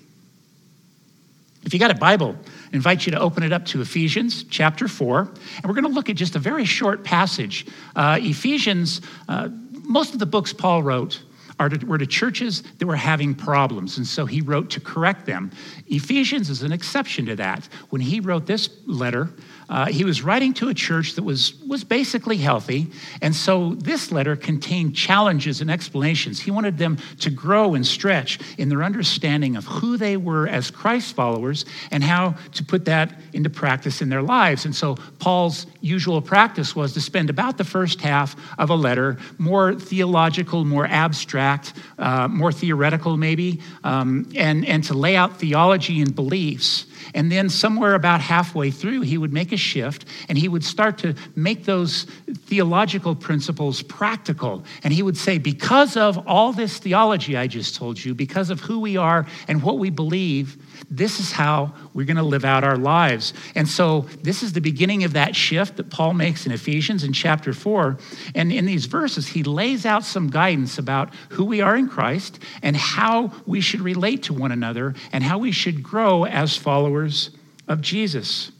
If 1.64 1.72
you 1.72 1.80
got 1.80 1.90
a 1.90 1.94
Bible, 1.94 2.36
I 2.46 2.76
invite 2.76 3.06
you 3.06 3.12
to 3.12 3.20
open 3.20 3.42
it 3.42 3.52
up 3.52 3.64
to 3.66 3.80
Ephesians 3.80 4.44
chapter 4.44 4.86
4. 4.86 5.20
And 5.20 5.64
we're 5.64 5.72
going 5.72 5.84
to 5.84 5.90
look 5.90 6.10
at 6.10 6.16
just 6.16 6.36
a 6.36 6.38
very 6.38 6.66
short 6.66 7.04
passage. 7.04 7.66
Uh, 7.96 8.18
Ephesians, 8.20 9.00
uh, 9.28 9.48
most 9.82 10.12
of 10.12 10.18
the 10.18 10.26
books 10.26 10.52
Paul 10.52 10.82
wrote 10.82 11.22
are 11.58 11.68
to, 11.68 11.86
were 11.86 11.98
to 11.98 12.06
churches 12.06 12.62
that 12.78 12.86
were 12.86 12.96
having 12.96 13.34
problems, 13.34 13.96
and 13.96 14.06
so 14.06 14.26
he 14.26 14.40
wrote 14.40 14.70
to 14.70 14.80
correct 14.80 15.24
them. 15.24 15.50
Ephesians 15.86 16.50
is 16.50 16.62
an 16.62 16.72
exception 16.72 17.26
to 17.26 17.36
that. 17.36 17.68
When 17.90 18.00
he 18.00 18.20
wrote 18.20 18.46
this 18.46 18.68
letter, 18.86 19.30
uh, 19.68 19.86
he 19.86 20.04
was 20.04 20.22
writing 20.22 20.54
to 20.54 20.68
a 20.68 20.74
church 20.74 21.14
that 21.14 21.22
was, 21.22 21.54
was 21.66 21.84
basically 21.84 22.36
healthy, 22.36 22.90
and 23.20 23.34
so 23.34 23.74
this 23.74 24.12
letter 24.12 24.36
contained 24.36 24.94
challenges 24.94 25.60
and 25.60 25.70
explanations. 25.70 26.40
He 26.40 26.50
wanted 26.50 26.78
them 26.78 26.98
to 27.20 27.30
grow 27.30 27.74
and 27.74 27.86
stretch 27.86 28.38
in 28.58 28.68
their 28.68 28.82
understanding 28.82 29.56
of 29.56 29.64
who 29.64 29.96
they 29.96 30.16
were 30.16 30.46
as 30.48 30.70
Christ 30.70 31.14
followers 31.14 31.64
and 31.90 32.02
how 32.02 32.34
to 32.54 32.64
put 32.64 32.84
that 32.86 33.14
into 33.32 33.50
practice 33.50 34.02
in 34.02 34.08
their 34.08 34.22
lives. 34.22 34.64
And 34.64 34.74
so 34.74 34.96
Paul's 35.18 35.66
usual 35.80 36.20
practice 36.22 36.74
was 36.74 36.92
to 36.94 37.00
spend 37.00 37.30
about 37.30 37.58
the 37.58 37.64
first 37.64 38.00
half 38.00 38.36
of 38.58 38.70
a 38.70 38.74
letter 38.74 39.18
more 39.38 39.74
theological, 39.74 40.64
more 40.64 40.86
abstract, 40.86 41.74
uh, 41.98 42.28
more 42.28 42.52
theoretical, 42.52 43.16
maybe, 43.16 43.60
um, 43.82 44.28
and, 44.34 44.64
and 44.66 44.84
to 44.84 44.94
lay 44.94 45.16
out 45.16 45.38
theology 45.38 46.00
and 46.00 46.14
beliefs. 46.14 46.86
And 47.12 47.30
then, 47.30 47.48
somewhere 47.48 47.94
about 47.94 48.20
halfway 48.20 48.70
through, 48.70 49.02
he 49.02 49.18
would 49.18 49.32
make 49.32 49.52
a 49.52 49.56
shift 49.56 50.06
and 50.28 50.38
he 50.38 50.48
would 50.48 50.64
start 50.64 50.98
to 50.98 51.14
make 51.36 51.64
those 51.64 52.04
theological 52.46 53.14
principles 53.14 53.82
practical. 53.82 54.64
And 54.82 54.92
he 54.92 55.02
would 55.02 55.16
say, 55.16 55.38
Because 55.38 55.96
of 55.96 56.26
all 56.26 56.52
this 56.52 56.78
theology 56.78 57.36
I 57.36 57.46
just 57.46 57.74
told 57.74 58.02
you, 58.02 58.14
because 58.14 58.50
of 58.50 58.60
who 58.60 58.80
we 58.80 58.96
are 58.96 59.26
and 59.48 59.62
what 59.62 59.78
we 59.78 59.90
believe, 59.90 60.56
this 60.90 61.20
is 61.20 61.32
how 61.32 61.74
we're 61.92 62.06
going 62.06 62.16
to 62.16 62.22
live 62.22 62.44
out 62.44 62.64
our 62.64 62.76
lives. 62.76 63.32
And 63.54 63.68
so, 63.68 64.02
this 64.22 64.42
is 64.42 64.52
the 64.52 64.60
beginning 64.60 65.04
of 65.04 65.12
that 65.14 65.34
shift 65.34 65.76
that 65.76 65.90
Paul 65.90 66.14
makes 66.14 66.46
in 66.46 66.52
Ephesians 66.52 67.04
in 67.04 67.12
chapter 67.12 67.52
4. 67.52 67.98
And 68.34 68.52
in 68.52 68.66
these 68.66 68.86
verses, 68.86 69.28
he 69.28 69.42
lays 69.42 69.86
out 69.86 70.04
some 70.04 70.28
guidance 70.28 70.78
about 70.78 71.14
who 71.30 71.44
we 71.44 71.60
are 71.60 71.76
in 71.76 71.88
Christ 71.88 72.38
and 72.62 72.76
how 72.76 73.32
we 73.46 73.60
should 73.60 73.80
relate 73.80 74.24
to 74.24 74.34
one 74.34 74.52
another 74.52 74.94
and 75.12 75.24
how 75.24 75.38
we 75.38 75.52
should 75.52 75.82
grow 75.82 76.24
as 76.24 76.56
followers 76.56 77.30
of 77.68 77.80
Jesus. 77.80 78.52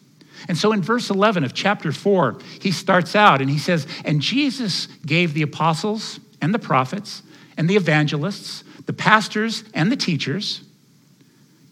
And 0.48 0.58
so 0.58 0.72
in 0.72 0.82
verse 0.82 1.10
11 1.10 1.44
of 1.44 1.54
chapter 1.54 1.92
4, 1.92 2.38
he 2.60 2.70
starts 2.70 3.16
out 3.16 3.40
and 3.40 3.50
he 3.50 3.58
says, 3.58 3.86
And 4.04 4.20
Jesus 4.20 4.86
gave 5.06 5.34
the 5.34 5.42
apostles 5.42 6.20
and 6.40 6.52
the 6.52 6.58
prophets 6.58 7.22
and 7.56 7.68
the 7.68 7.76
evangelists, 7.76 8.64
the 8.86 8.92
pastors 8.92 9.64
and 9.72 9.90
the 9.90 9.96
teachers 9.96 10.62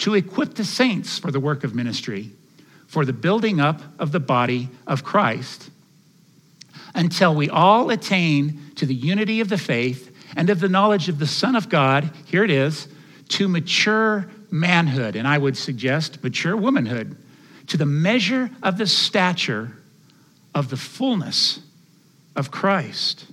to 0.03 0.15
equip 0.15 0.55
the 0.55 0.65
saints 0.65 1.21
for 1.21 1.31
the 1.31 1.39
work 1.39 1.63
of 1.63 1.77
ministry, 1.77 2.29
for 2.89 3.05
the 3.05 3.13
building 3.13 3.61
up 3.61 3.81
of 4.01 4.11
the 4.11 4.19
body 4.19 4.69
of 4.85 5.05
Christ, 5.05 5.71
until 6.93 7.37
we 7.37 7.49
all 7.49 7.89
attain 7.89 8.73
to 8.75 8.85
the 8.85 8.97
unity 8.97 9.41
of 9.41 9.49
the 9.49 9.57
faith 9.57 10.13
and 10.35 10.51
of 10.51 10.59
the 10.59 10.69
knowledge 10.69 11.09
of 11.09 11.21
the 11.21 11.27
Son 11.29 11.55
of 11.55 11.69
God, 11.69 12.11
here 12.27 12.43
it 12.43 12.51
is, 12.51 12.89
to 13.29 13.47
mature 13.47 14.29
manhood, 14.51 15.15
and 15.15 15.29
I 15.29 15.39
would 15.39 15.57
suggest 15.57 16.21
mature 16.25 16.57
womanhood, 16.57 17.17
to 17.69 17.77
the 17.77 17.87
measure 17.87 18.51
of 18.61 18.79
the 18.79 18.89
stature 18.89 19.71
of 20.53 20.69
the 20.69 20.77
fullness 20.77 21.61
of 22.35 22.51
Christ. 22.51 23.27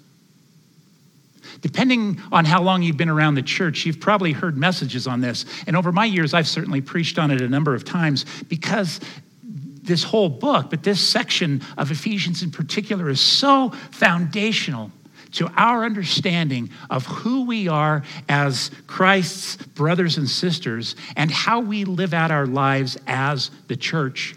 Depending 1.62 2.22
on 2.32 2.46
how 2.46 2.62
long 2.62 2.82
you've 2.82 2.98
been 2.98 3.10
around 3.10 3.36
the 3.36 3.42
church, 3.42 3.86
you've 3.86 4.00
probably 4.00 4.32
heard 4.32 4.58
messages 4.58 5.08
on 5.08 5.22
this. 5.22 5.46
And 5.68 5.76
over 5.76 5.92
my 5.92 6.06
years, 6.06 6.34
I've 6.34 6.48
certainly 6.48 6.82
preached 6.82 7.20
on 7.20 7.32
it 7.32 7.42
a 7.42 7.50
number 7.50 7.76
of 7.76 7.84
times 7.84 8.26
because 8.48 9.00
this 9.44 10.04
whole 10.04 10.30
book, 10.30 10.70
but 10.70 10.84
this 10.84 11.06
section 11.06 11.62
of 11.78 11.92
Ephesians 11.92 12.44
in 12.44 12.52
particular, 12.52 13.10
is 13.10 13.20
so 13.20 13.72
foundational 13.92 14.92
to 15.32 15.48
our 15.56 15.84
understanding 15.84 16.70
of 16.90 17.06
who 17.06 17.46
we 17.46 17.68
are 17.68 18.04
as 18.28 18.72
Christ's 18.88 19.58
brothers 19.58 20.18
and 20.18 20.28
sisters 20.30 20.96
and 21.16 21.30
how 21.30 21.60
we 21.60 21.86
live 21.86 22.14
out 22.14 22.32
our 22.32 22.48
lives 22.48 22.98
as 23.06 23.52
the 23.68 23.76
church. 23.76 24.36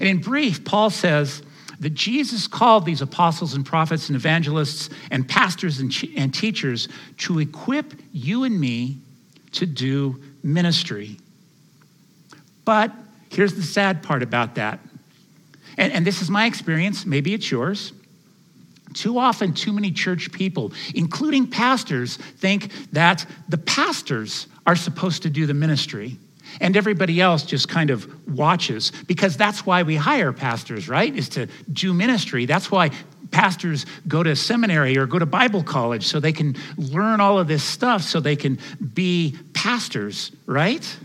And 0.00 0.08
in 0.08 0.18
brief, 0.18 0.64
Paul 0.64 0.90
says, 0.90 1.42
that 1.80 1.94
Jesus 1.94 2.46
called 2.46 2.84
these 2.84 3.02
apostles 3.02 3.54
and 3.54 3.64
prophets 3.64 4.08
and 4.08 4.16
evangelists 4.16 4.90
and 5.10 5.28
pastors 5.28 5.80
and, 5.80 5.92
and 6.16 6.32
teachers 6.32 6.88
to 7.18 7.38
equip 7.38 7.94
you 8.12 8.44
and 8.44 8.58
me 8.58 8.98
to 9.52 9.66
do 9.66 10.20
ministry. 10.42 11.16
But 12.64 12.92
here's 13.30 13.54
the 13.54 13.62
sad 13.62 14.02
part 14.02 14.22
about 14.22 14.54
that. 14.56 14.78
And, 15.76 15.92
and 15.92 16.06
this 16.06 16.22
is 16.22 16.30
my 16.30 16.46
experience, 16.46 17.04
maybe 17.04 17.34
it's 17.34 17.50
yours. 17.50 17.92
Too 18.92 19.18
often, 19.18 19.54
too 19.54 19.72
many 19.72 19.90
church 19.90 20.30
people, 20.30 20.72
including 20.94 21.48
pastors, 21.48 22.16
think 22.16 22.70
that 22.92 23.26
the 23.48 23.58
pastors 23.58 24.46
are 24.66 24.76
supposed 24.76 25.22
to 25.24 25.30
do 25.30 25.46
the 25.46 25.54
ministry 25.54 26.16
and 26.60 26.76
everybody 26.76 27.20
else 27.20 27.44
just 27.44 27.68
kind 27.68 27.90
of 27.90 28.08
watches 28.28 28.92
because 29.06 29.36
that's 29.36 29.66
why 29.66 29.82
we 29.82 29.96
hire 29.96 30.32
pastors, 30.32 30.88
right? 30.88 31.14
Is 31.14 31.28
to 31.30 31.48
do 31.72 31.94
ministry. 31.94 32.46
That's 32.46 32.70
why 32.70 32.90
pastors 33.30 33.84
go 34.06 34.22
to 34.22 34.36
seminary 34.36 34.96
or 34.96 35.06
go 35.06 35.18
to 35.18 35.26
Bible 35.26 35.62
college 35.62 36.06
so 36.06 36.20
they 36.20 36.32
can 36.32 36.56
learn 36.76 37.20
all 37.20 37.38
of 37.38 37.48
this 37.48 37.62
stuff 37.62 38.02
so 38.02 38.20
they 38.20 38.36
can 38.36 38.58
be 38.94 39.36
pastors, 39.52 40.30
right? 40.46 40.96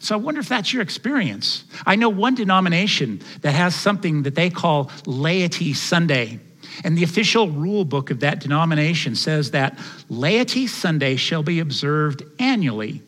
So 0.00 0.14
I 0.14 0.18
wonder 0.18 0.40
if 0.40 0.48
that's 0.48 0.72
your 0.72 0.82
experience. 0.82 1.64
I 1.84 1.96
know 1.96 2.08
one 2.08 2.36
denomination 2.36 3.20
that 3.40 3.52
has 3.52 3.74
something 3.74 4.22
that 4.22 4.36
they 4.36 4.48
call 4.48 4.90
Laity 5.06 5.74
Sunday. 5.74 6.38
And 6.84 6.96
the 6.96 7.02
official 7.02 7.50
rule 7.50 7.84
book 7.84 8.10
of 8.10 8.20
that 8.20 8.38
denomination 8.38 9.16
says 9.16 9.50
that 9.50 9.76
Laity 10.08 10.68
Sunday 10.68 11.16
shall 11.16 11.42
be 11.42 11.58
observed 11.58 12.22
annually 12.38 13.02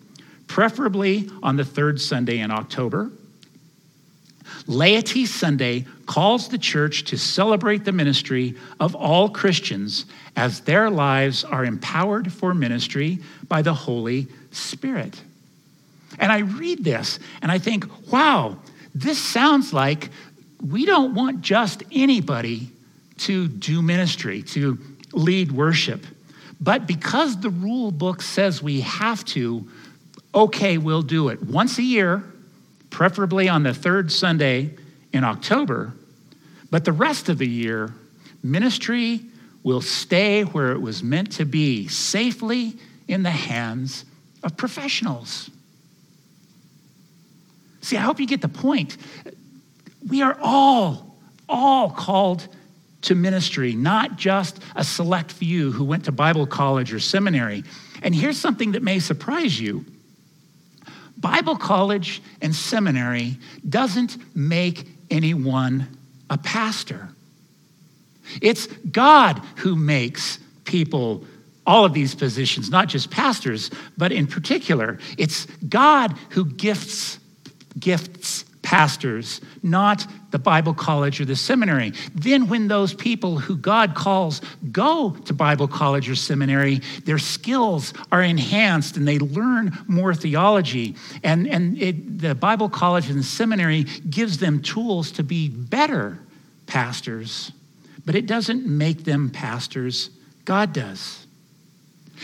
preferably 0.51 1.31
on 1.45 1.55
the 1.55 1.65
third 1.65 2.01
Sunday 2.01 2.41
in 2.41 2.51
October. 2.51 3.13
Laity 4.67 5.25
Sunday 5.25 5.87
calls 6.07 6.49
the 6.49 6.59
church 6.59 7.05
to 7.05 7.17
celebrate 7.17 7.85
the 7.85 7.93
ministry 7.93 8.57
of 8.81 8.97
all 8.97 9.29
Christians 9.29 10.07
as 10.35 10.61
their 10.63 10.91
lives 10.91 11.45
are 11.45 11.65
empowered 11.65 12.33
for 12.33 12.53
ministry 12.53 13.21
by 13.47 13.63
the 13.63 13.73
Holy 13.73 14.27
Spirit. 14.51 15.23
And 16.19 16.33
I 16.33 16.39
read 16.39 16.83
this 16.83 17.21
and 17.43 17.53
I 17.53 17.59
think, 17.59 17.87
wow, 18.11 18.59
this 18.93 19.19
sounds 19.19 19.73
like 19.73 20.09
we 20.69 20.85
don't 20.85 21.15
want 21.15 21.43
just 21.43 21.85
anybody 21.93 22.71
to 23.19 23.47
do 23.47 23.83
ministry, 23.83 24.43
to 24.43 24.77
lead 25.13 25.53
worship. 25.53 26.05
But 26.61 26.89
because 26.89 27.41
the 27.41 27.51
rule 27.51 27.93
book 27.93 28.21
says 28.21 28.61
we 28.61 28.81
have 28.81 29.25
to, 29.27 29.69
okay, 30.35 30.79
we'll 30.79 31.03
do 31.03 31.29
it 31.29 31.43
once 31.43 31.79
a 31.79 31.83
year, 31.83 32.23
preferably 32.91 33.49
on 33.49 33.63
the 33.63 33.75
third 33.75 34.13
Sunday 34.13 34.71
in 35.13 35.25
October. 35.25 35.93
But 36.71 36.85
the 36.85 36.93
rest 36.93 37.29
of 37.29 37.39
the 37.39 37.49
year, 37.49 37.93
ministry 38.43 39.21
will 39.63 39.81
stay 39.81 40.43
where 40.43 40.73
it 40.73 40.81
was 40.81 41.03
meant 41.03 41.33
to 41.33 41.45
be, 41.45 41.89
safely 41.89 42.75
in 43.09 43.23
the 43.23 43.31
hands 43.31 44.05
of 44.43 44.57
professionals. 44.57 45.51
See, 47.83 47.97
I 47.97 48.01
hope 48.01 48.21
you 48.21 48.27
get 48.27 48.41
the 48.41 48.49
point. 48.49 48.97
We 50.07 50.23
are 50.23 50.39
all, 50.41 51.17
all 51.49 51.91
called 51.91 52.47
to 53.03 53.15
ministry, 53.15 53.75
not 53.75 54.17
just 54.17 54.61
a 54.77 54.85
select 54.85 55.33
few 55.33 55.73
who 55.73 55.85
went 55.85 56.05
to 56.05 56.13
Bible 56.13 56.47
college 56.47 56.93
or 56.93 57.01
seminary. 57.01 57.65
And 58.03 58.15
here's 58.15 58.39
something 58.39 58.73
that 58.73 58.83
may 58.83 58.99
surprise 58.99 59.59
you 59.61 59.85
Bible 61.21 61.57
college 61.57 62.23
and 62.41 62.55
seminary 62.55 63.37
doesn't 63.69 64.17
make 64.35 64.87
anyone 65.11 65.87
a 66.29 66.39
pastor. 66.39 67.09
It's 68.41 68.67
God 68.67 69.41
who 69.57 69.77
makes 69.77 70.39
people 70.65 71.25
all 71.67 71.85
of 71.85 71.93
these 71.93 72.15
positions, 72.15 72.71
not 72.71 72.89
just 72.89 73.11
pastors, 73.11 73.71
but 73.97 74.13
in 74.13 74.27
particular, 74.27 74.99
it's 75.19 75.47
God 75.69 76.17
who 76.31 76.45
gifts 76.45 77.19
gifts 77.79 78.45
pastors, 78.71 79.41
not 79.65 80.07
the 80.31 80.39
Bible 80.39 80.73
college 80.73 81.21
or 81.21 81.25
the 81.25 81.35
seminary. 81.35 81.93
Then, 82.15 82.49
when 82.49 82.69
those 82.69 82.95
people 82.95 83.37
who 83.37 83.57
God 83.57 83.97
calls 83.97 84.41
go 84.71 85.11
to 85.25 85.33
Bible 85.33 85.67
college 85.67 86.09
or 86.09 86.15
seminary, 86.15 86.81
their 87.05 87.19
skills 87.19 87.93
are 88.13 88.23
enhanced 88.23 88.97
and 88.97 89.09
they 89.09 89.19
learn 89.19 89.77
more 89.89 90.15
theology. 90.15 90.95
And, 91.25 91.49
and 91.49 91.83
it, 91.83 92.21
the 92.21 92.37
Bible 92.37 92.69
college 92.69 93.11
and 93.11 93.25
seminary 93.25 93.87
gives 94.09 94.39
them 94.39 94.63
tools 94.63 95.11
to 95.13 95.25
be 95.25 95.49
better 95.49 96.21
pastors, 96.69 97.51
but 98.07 98.15
it 98.15 98.27
doesn't 98.27 98.67
make 98.67 99.03
them 99.03 99.31
pastors, 99.31 100.11
God 100.45 100.73
does. 100.73 101.27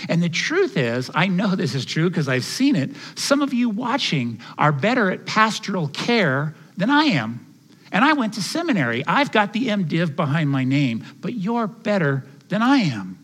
And 0.09 0.23
the 0.23 0.29
truth 0.29 0.76
is, 0.76 1.11
I 1.15 1.26
know 1.26 1.55
this 1.55 1.75
is 1.75 1.85
true 1.85 2.09
because 2.09 2.29
I've 2.29 2.45
seen 2.45 2.76
it. 2.76 2.91
Some 3.15 3.43
of 3.43 3.53
you 3.53 3.71
watching 3.71 4.41
are 4.59 4.73
better 4.73 5.11
at 5.11 5.26
pastoral 5.26 5.88
care 5.88 6.55
than 6.76 6.91
I 6.91 7.05
am. 7.05 7.43
And 7.93 8.05
I 8.05 8.12
went 8.12 8.35
to 8.35 8.43
seminary. 8.43 9.05
I've 9.07 9.33
got 9.33 9.53
the 9.53 9.69
MDiv 9.69 10.17
behind 10.17 10.50
my 10.50 10.65
name, 10.65 11.05
but 11.21 11.35
you're 11.35 11.67
better 11.67 12.25
than 12.49 12.62
I 12.62 12.79
am. 12.79 13.19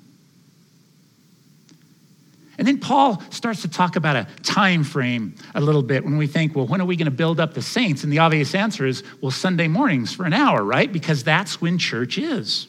And 2.58 2.68
then 2.68 2.78
Paul 2.78 3.22
starts 3.30 3.62
to 3.62 3.68
talk 3.68 3.96
about 3.96 4.14
a 4.14 4.26
time 4.42 4.84
frame 4.84 5.34
a 5.54 5.60
little 5.60 5.82
bit 5.82 6.04
when 6.04 6.16
we 6.16 6.26
think, 6.26 6.54
well, 6.54 6.66
when 6.66 6.80
are 6.80 6.84
we 6.84 6.96
going 6.96 7.06
to 7.06 7.10
build 7.10 7.40
up 7.40 7.54
the 7.54 7.62
saints? 7.62 8.04
And 8.04 8.12
the 8.12 8.20
obvious 8.20 8.54
answer 8.54 8.86
is, 8.86 9.02
well, 9.20 9.30
Sunday 9.30 9.68
mornings 9.68 10.12
for 10.12 10.26
an 10.26 10.32
hour, 10.32 10.62
right? 10.62 10.92
Because 10.92 11.24
that's 11.24 11.60
when 11.60 11.78
church 11.78 12.18
is. 12.18 12.68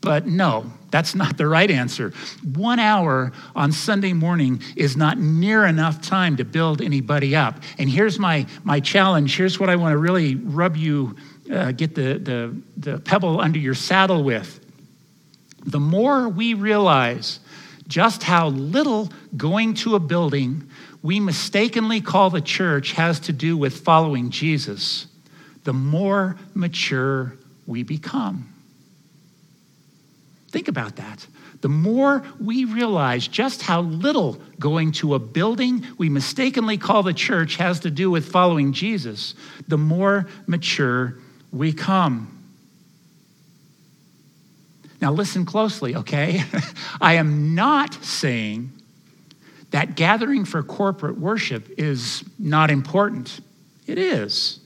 But 0.00 0.26
no, 0.26 0.70
that's 0.90 1.14
not 1.14 1.36
the 1.36 1.46
right 1.46 1.70
answer. 1.70 2.12
One 2.54 2.78
hour 2.78 3.32
on 3.54 3.72
Sunday 3.72 4.12
morning 4.12 4.62
is 4.76 4.96
not 4.96 5.18
near 5.18 5.66
enough 5.66 6.00
time 6.00 6.36
to 6.36 6.44
build 6.44 6.80
anybody 6.80 7.34
up. 7.34 7.60
And 7.78 7.90
here's 7.90 8.18
my, 8.18 8.46
my 8.64 8.80
challenge. 8.80 9.36
Here's 9.36 9.58
what 9.58 9.68
I 9.68 9.76
want 9.76 9.92
to 9.92 9.98
really 9.98 10.36
rub 10.36 10.76
you, 10.76 11.16
uh, 11.52 11.72
get 11.72 11.94
the, 11.94 12.18
the, 12.18 12.56
the 12.76 12.98
pebble 12.98 13.40
under 13.40 13.58
your 13.58 13.74
saddle 13.74 14.22
with. 14.22 14.60
The 15.66 15.80
more 15.80 16.28
we 16.28 16.54
realize 16.54 17.40
just 17.88 18.22
how 18.22 18.48
little 18.48 19.10
going 19.36 19.74
to 19.74 19.96
a 19.96 20.00
building 20.00 20.68
we 21.02 21.20
mistakenly 21.20 22.00
call 22.00 22.30
the 22.30 22.40
church 22.40 22.92
has 22.92 23.20
to 23.20 23.32
do 23.32 23.56
with 23.56 23.78
following 23.80 24.30
Jesus, 24.30 25.06
the 25.62 25.72
more 25.72 26.36
mature 26.52 27.36
we 27.64 27.84
become. 27.84 28.52
Think 30.50 30.68
about 30.68 30.96
that. 30.96 31.26
The 31.60 31.68
more 31.68 32.22
we 32.38 32.64
realize 32.64 33.26
just 33.26 33.62
how 33.62 33.80
little 33.80 34.40
going 34.58 34.92
to 34.92 35.14
a 35.14 35.18
building 35.18 35.86
we 35.98 36.08
mistakenly 36.08 36.78
call 36.78 37.02
the 37.02 37.14
church 37.14 37.56
has 37.56 37.80
to 37.80 37.90
do 37.90 38.10
with 38.10 38.30
following 38.30 38.72
Jesus, 38.72 39.34
the 39.66 39.78
more 39.78 40.28
mature 40.46 41.18
we 41.52 41.72
come. 41.72 42.32
Now, 45.00 45.12
listen 45.12 45.44
closely, 45.44 45.96
okay? 45.96 46.42
I 47.00 47.14
am 47.14 47.54
not 47.54 47.94
saying 48.04 48.72
that 49.70 49.94
gathering 49.94 50.44
for 50.44 50.62
corporate 50.62 51.18
worship 51.18 51.68
is 51.76 52.24
not 52.38 52.70
important. 52.70 53.40
It 53.86 53.98
is. 53.98 54.60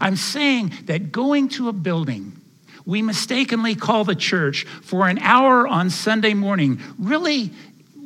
I'm 0.00 0.16
saying 0.16 0.72
that 0.84 1.12
going 1.12 1.48
to 1.50 1.68
a 1.68 1.72
building 1.72 2.35
we 2.86 3.02
mistakenly 3.02 3.74
call 3.74 4.04
the 4.04 4.14
church 4.14 4.64
for 4.82 5.08
an 5.08 5.18
hour 5.18 5.66
on 5.66 5.90
Sunday 5.90 6.34
morning 6.34 6.80
really, 6.98 7.50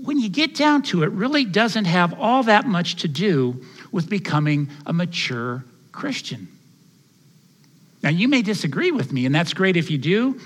when 0.03 0.19
you 0.19 0.29
get 0.29 0.55
down 0.55 0.83
to 0.83 1.03
it, 1.03 1.11
really 1.11 1.45
doesn't 1.45 1.85
have 1.85 2.19
all 2.19 2.43
that 2.45 2.67
much 2.67 2.97
to 2.97 3.09
do 3.09 3.63
with 3.93 4.09
becoming 4.09 4.71
a 4.87 4.93
mature 4.93 5.65
Christian. 5.93 6.49
Now, 8.03 8.11
you 8.11 8.29
may 8.29 8.41
disagree 8.41 8.91
with 8.91 9.13
me, 9.13 9.27
and 9.27 9.35
that's 9.35 9.53
great 9.53 9.77
if 9.77 9.91
you 9.91 9.99
do 9.99 10.41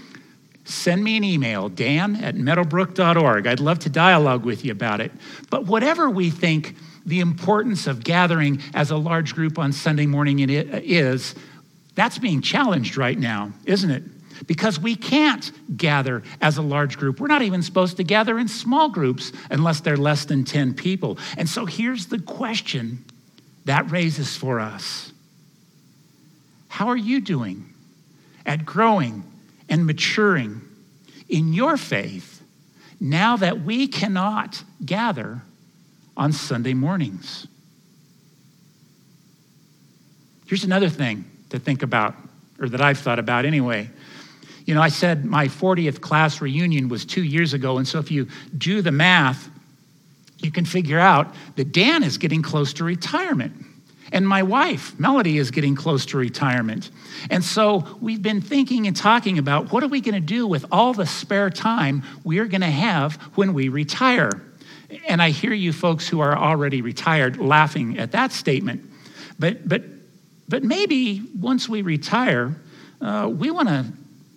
send 0.65 1.05
me 1.05 1.17
an 1.17 1.25
email, 1.25 1.69
dan 1.69 2.17
at 2.17 2.35
meadowbrook.org. 2.35 3.47
I'd 3.47 3.61
love 3.61 3.81
to 3.81 3.91
dialogue 3.91 4.45
with 4.45 4.65
you 4.65 4.73
about 4.73 5.01
it. 5.01 5.13
But 5.51 5.67
whatever 5.67 6.09
we 6.09 6.31
think 6.31 6.77
the 7.05 7.21
importance 7.21 7.87
of 7.87 8.03
gathering 8.03 8.63
as 8.73 8.91
a 8.91 8.97
large 8.97 9.35
group 9.35 9.59
on 9.59 9.73
Sunday 9.73 10.07
morning 10.07 10.39
is, 10.41 11.35
that's 11.95 12.19
being 12.19 12.41
challenged 12.41 12.97
right 12.97 13.19
now, 13.19 13.53
isn't 13.67 13.91
it? 13.91 14.03
Because 14.47 14.79
we 14.79 14.97
can't 14.97 15.51
gather 15.77 16.23
as 16.41 16.57
a 16.57 16.63
large 16.63 16.99
group. 16.99 17.21
We're 17.21 17.29
not 17.29 17.43
even 17.43 17.63
supposed 17.63 17.97
to 17.99 18.05
gather 18.05 18.39
in 18.39 18.49
small 18.49 18.89
groups 18.89 19.33
unless 19.51 19.81
they're 19.81 19.97
less 19.97 20.25
than 20.25 20.45
10 20.45 20.75
people. 20.75 21.19
And 21.37 21.49
so 21.49 21.67
here's 21.67 22.07
the 22.07 22.19
question 22.19 23.05
that 23.65 23.91
raises 23.91 24.37
for 24.37 24.61
us 24.61 25.13
How 26.69 26.89
are 26.89 26.97
you 26.97 27.21
doing 27.21 27.73
at 28.47 28.65
growing 28.65 29.25
and 29.69 29.87
maturing 29.87 30.61
in 31.29 31.53
your 31.53 31.77
faith 31.77 32.43
now 33.01 33.37
that 33.37 33.63
we 33.63 33.87
cannot 33.87 34.63
gather 34.85 35.43
on 36.17 36.33
Sunday 36.33 36.75
mornings. 36.75 37.47
Here's 40.47 40.65
another 40.65 40.89
thing 40.89 41.25
to 41.51 41.59
think 41.59 41.83
about, 41.83 42.15
or 42.61 42.69
that 42.69 42.81
I've 42.81 42.99
thought 42.99 43.19
about 43.19 43.45
anyway. 43.45 43.91
You 44.65 44.75
know, 44.75 44.81
I 44.81 44.89
said 44.89 45.25
my 45.25 45.47
40th 45.47 46.01
class 46.01 46.41
reunion 46.41 46.89
was 46.89 47.05
two 47.05 47.23
years 47.23 47.53
ago, 47.53 47.79
and 47.79 47.87
so 47.87 47.99
if 47.99 48.11
you 48.11 48.29
do 48.57 48.81
the 48.81 48.93
math, 48.93 49.51
you 50.39 50.51
can 50.51 50.65
figure 50.65 50.99
out 50.99 51.35
that 51.57 51.73
Dan 51.73 52.03
is 52.03 52.19
getting 52.19 52.43
close 52.43 52.73
to 52.75 52.85
retirement. 52.85 53.55
And 54.13 54.29
my 54.29 54.43
wife, 54.43 54.99
Melody, 54.99 55.39
is 55.39 55.51
getting 55.51 55.75
close 55.75 56.07
to 56.07 56.19
retirement. 56.19 56.91
And 57.31 57.43
so 57.43 57.99
we've 58.01 58.23
been 58.23 58.41
thinking 58.41 58.87
and 58.87 58.95
talking 58.97 59.39
about 59.39 59.73
what 59.73 59.83
are 59.83 59.89
we 59.89 60.01
going 60.01 60.15
to 60.15 60.21
do 60.21 60.47
with 60.47 60.65
all 60.71 60.93
the 60.93 61.07
spare 61.07 61.51
time 61.51 62.03
we're 62.23 62.47
going 62.47 62.61
to 62.61 62.67
have 62.67 63.15
when 63.35 63.55
we 63.55 63.69
retire. 63.69 64.31
And 65.09 65.21
I 65.21 65.31
hear 65.31 65.53
you 65.53 65.73
folks 65.73 66.07
who 66.07 66.21
are 66.21 66.37
already 66.37 66.83
retired 66.83 67.39
laughing 67.39 67.99
at 67.99 68.13
that 68.13 68.31
statement. 68.31 68.89
But, 69.39 69.69
but, 69.69 69.83
but 70.49 70.63
maybe 70.63 71.23
once 71.39 71.69
we 71.69 71.83
retire, 71.83 72.55
uh, 73.01 73.29
we 73.33 73.51
want 73.51 73.69
to 73.69 73.87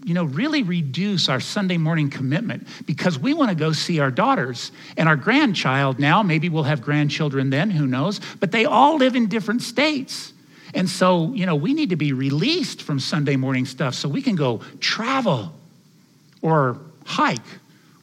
you 0.08 0.14
know, 0.14 0.24
really 0.24 0.64
reduce 0.64 1.28
our 1.28 1.42
Sunday 1.42 1.76
morning 1.76 2.10
commitment 2.10 2.66
because 2.86 3.20
we 3.20 3.34
want 3.34 3.50
to 3.50 3.56
go 3.56 3.74
see 3.74 4.00
our 4.00 4.10
daughters 4.10 4.72
and 4.96 5.10
our 5.10 5.18
grandchild 5.18 6.00
now. 6.00 6.24
Maybe 6.24 6.48
we'll 6.48 6.64
have 6.64 6.82
grandchildren 6.82 7.50
then, 7.50 7.70
who 7.70 7.86
knows? 7.86 8.22
But 8.40 8.54
they 8.54 8.64
all 8.64 8.96
live 8.96 9.18
in 9.18 9.28
different 9.28 9.62
states. 9.62 10.32
And 10.74 10.90
so, 10.90 11.34
you 11.34 11.46
know, 11.46 11.58
we 11.58 11.74
need 11.74 11.90
to 11.90 11.98
be 11.98 12.14
released 12.14 12.84
from 12.84 13.02
Sunday 13.02 13.36
morning 13.36 13.66
stuff 13.66 13.96
so 13.96 14.08
we 14.08 14.22
can 14.22 14.38
go 14.38 14.62
travel 14.80 15.54
or 16.42 16.80
hike 17.06 17.42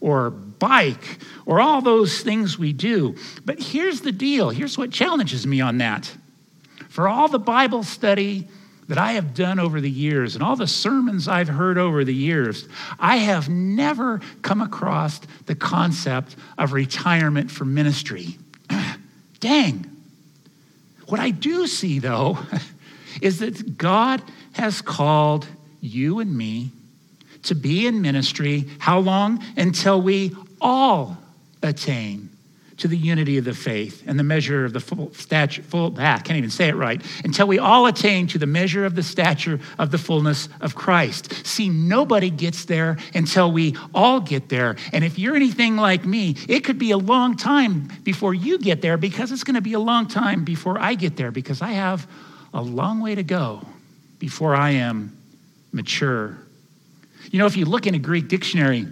or 0.03 0.29
bike 0.29 1.21
or 1.47 1.59
all 1.59 1.81
those 1.81 2.21
things 2.21 2.59
we 2.59 2.75
do. 2.75 3.17
But 3.47 3.63
here's 3.63 4.03
the 4.03 4.13
deal 4.13 4.51
here's 4.51 4.77
what 4.77 4.91
challenges 4.91 5.47
me 5.47 5.63
on 5.63 5.79
that. 5.79 6.15
For 6.91 7.09
all 7.09 7.29
the 7.29 7.39
Bible 7.39 7.83
study, 7.83 8.47
that 8.89 8.99
I 8.99 9.13
have 9.13 9.35
done 9.35 9.59
over 9.59 9.81
the 9.81 9.91
years 9.91 10.35
and 10.35 10.43
all 10.43 10.57
the 10.57 10.67
sermons 10.67 11.29
I've 11.29 11.49
heard 11.49 11.79
over 11.79 12.05
the 12.05 12.15
years, 12.15 12.69
I 12.99 13.17
have 13.17 13.49
never 13.49 14.21
come 14.43 14.61
across 14.61 15.21
the 15.47 15.55
concept 15.55 16.37
of 16.59 16.73
retirement 16.73 17.51
for 17.51 17.65
ministry. 17.65 18.39
Dang. 19.41 19.91
What 21.07 21.21
I 21.21 21.31
do 21.31 21.67
see, 21.67 21.99
though, 21.99 22.39
is 23.23 23.41
that 23.41 23.79
God 23.79 24.23
has 24.53 24.83
called 24.83 25.47
you 25.81 26.21
and 26.21 26.37
me 26.37 26.71
to 27.45 27.55
be 27.55 27.87
in 27.87 28.01
ministry. 28.01 28.69
How 28.79 28.99
long? 28.99 29.45
Until 29.57 30.01
we 30.01 30.35
all 30.61 31.19
attain 31.63 32.34
to 32.79 32.89
the 32.89 32.97
unity 32.97 33.39
of 33.39 33.45
the 33.45 33.55
faith 33.55 34.03
and 34.07 34.19
the 34.19 34.25
measure 34.25 34.65
of 34.65 34.73
the 34.73 34.81
full 34.81 35.13
stature, 35.15 35.63
full, 35.63 35.95
ah, 35.99 36.17
I 36.17 36.19
can't 36.19 36.37
even 36.37 36.51
say 36.51 36.69
it 36.69 36.75
right, 36.75 37.01
until 37.25 37.47
we 37.47 37.59
all 37.59 37.87
attain 37.87 38.27
to 38.29 38.39
the 38.39 38.47
measure 38.47 38.85
of 38.85 38.95
the 38.95 39.03
stature 39.03 39.61
of 39.79 39.91
the 39.91 39.99
fullness 39.99 40.49
of 40.61 40.75
Christ. 40.75 41.47
See, 41.47 41.69
nobody 41.69 42.31
gets 42.31 42.65
there 42.65 42.97
until 43.15 43.53
we 43.53 43.77
all 43.95 44.21
get 44.21 44.49
there. 44.49 44.77
And 44.93 45.05
if 45.05 45.19
you're 45.19 45.37
anything 45.37 45.77
like 45.77 46.05
me, 46.05 46.37
it 46.49 46.61
could 46.61 46.79
be 46.79 46.91
a 46.91 46.99
long 46.99 47.37
time 47.37 47.89
before 48.03 48.35
you 48.35 48.59
get 48.59 48.83
there 48.83 48.97
because 48.97 49.31
it's 49.31 49.45
going 49.45 49.55
to 49.55 49.61
be 49.61 49.75
a 49.75 49.81
long 49.81 50.09
time 50.09 50.45
before 50.45 50.79
I 50.79 50.95
get 50.95 51.17
there 51.17 51.31
because 51.31 51.63
I 51.63 51.73
have 51.73 52.09
a 52.53 52.63
long 52.63 53.01
way 53.01 53.15
to 53.15 53.23
go 53.23 53.67
before 54.19 54.55
I 54.55 54.71
am 54.71 55.17
mature. 55.73 56.39
You 57.31 57.39
know, 57.39 57.47
if 57.47 57.57
you 57.57 57.65
look 57.65 57.87
in 57.87 57.95
a 57.95 57.99
Greek 57.99 58.29
dictionary, 58.29 58.87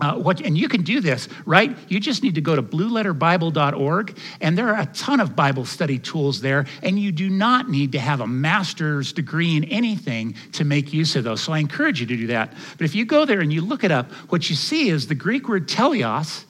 uh, 0.00 0.14
what, 0.14 0.40
and 0.40 0.56
you 0.56 0.68
can 0.68 0.82
do 0.82 1.00
this, 1.00 1.28
right? 1.46 1.76
You 1.88 2.00
just 2.00 2.22
need 2.22 2.34
to 2.36 2.40
go 2.40 2.56
to 2.56 2.62
blueletterbible.org, 2.62 4.18
and 4.40 4.56
there 4.56 4.68
are 4.68 4.80
a 4.80 4.86
ton 4.86 5.20
of 5.20 5.36
Bible 5.36 5.64
study 5.64 5.98
tools 5.98 6.40
there, 6.40 6.66
and 6.82 6.98
you 6.98 7.12
do 7.12 7.28
not 7.28 7.68
need 7.68 7.92
to 7.92 7.98
have 7.98 8.20
a 8.20 8.26
master's 8.26 9.12
degree 9.12 9.56
in 9.56 9.64
anything 9.64 10.34
to 10.52 10.64
make 10.64 10.92
use 10.92 11.16
of 11.16 11.24
those. 11.24 11.42
So 11.42 11.52
I 11.52 11.58
encourage 11.58 12.00
you 12.00 12.06
to 12.06 12.16
do 12.16 12.26
that. 12.28 12.52
But 12.78 12.84
if 12.84 12.94
you 12.94 13.04
go 13.04 13.24
there 13.24 13.40
and 13.40 13.52
you 13.52 13.60
look 13.60 13.84
it 13.84 13.90
up, 13.90 14.10
what 14.30 14.48
you 14.48 14.56
see 14.56 14.88
is 14.88 15.06
the 15.06 15.14
Greek 15.14 15.48
word 15.48 15.68
teleos, 15.68 16.44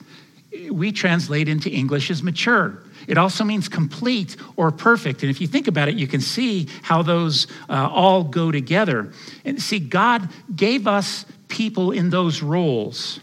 we 0.69 0.91
translate 0.91 1.47
into 1.47 1.69
English 1.69 2.11
as 2.11 2.21
mature. 2.21 2.83
It 3.07 3.17
also 3.17 3.43
means 3.43 3.67
complete 3.67 4.35
or 4.55 4.71
perfect. 4.71 5.23
And 5.23 5.29
if 5.29 5.41
you 5.41 5.47
think 5.47 5.67
about 5.67 5.87
it, 5.87 5.95
you 5.95 6.07
can 6.07 6.21
see 6.21 6.67
how 6.83 7.01
those 7.01 7.47
uh, 7.69 7.89
all 7.89 8.23
go 8.23 8.51
together. 8.51 9.11
And 9.43 9.61
see, 9.61 9.79
God 9.79 10.29
gave 10.55 10.87
us 10.87 11.25
people 11.47 11.91
in 11.91 12.09
those 12.09 12.41
roles 12.41 13.19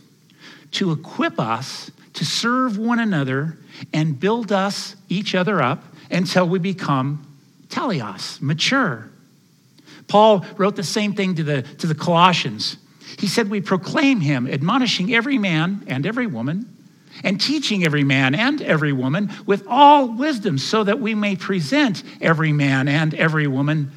to 0.72 0.92
equip 0.92 1.40
us 1.40 1.90
to 2.14 2.24
serve 2.24 2.78
one 2.78 2.98
another 2.98 3.57
and 3.92 4.18
build 4.18 4.50
us, 4.50 4.96
each 5.09 5.35
other 5.35 5.62
up, 5.62 5.85
until 6.11 6.48
we 6.48 6.59
become 6.59 7.24
teleos, 7.68 8.40
mature. 8.42 9.09
Paul 10.09 10.44
wrote 10.57 10.74
the 10.74 10.83
same 10.83 11.14
thing 11.14 11.37
to 11.37 11.44
the, 11.44 11.62
to 11.62 11.87
the 11.87 11.94
Colossians. 11.94 12.76
He 13.18 13.28
said, 13.28 13.48
We 13.48 13.61
proclaim 13.61 14.20
him, 14.20 14.48
admonishing 14.48 15.14
every 15.14 15.38
man 15.38 15.85
and 15.87 16.04
every 16.07 16.26
woman, 16.26 16.74
and 17.22 17.40
teaching 17.40 17.85
every 17.85 18.04
man 18.04 18.35
and 18.35 18.61
every 18.62 18.92
woman 18.92 19.31
with 19.46 19.64
all 19.68 20.09
wisdom, 20.09 20.59
so 20.59 20.85
that 20.85 20.98
we 20.98 21.14
may 21.14 21.37
present 21.37 22.02
every 22.20 22.52
man 22.52 22.88
and 22.88 23.14
every 23.14 23.46
woman 23.46 23.92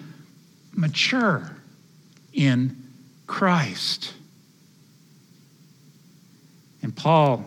mature 0.73 1.55
in 2.33 2.75
Christ. 3.25 4.13
And 6.83 6.95
Paul, 6.95 7.43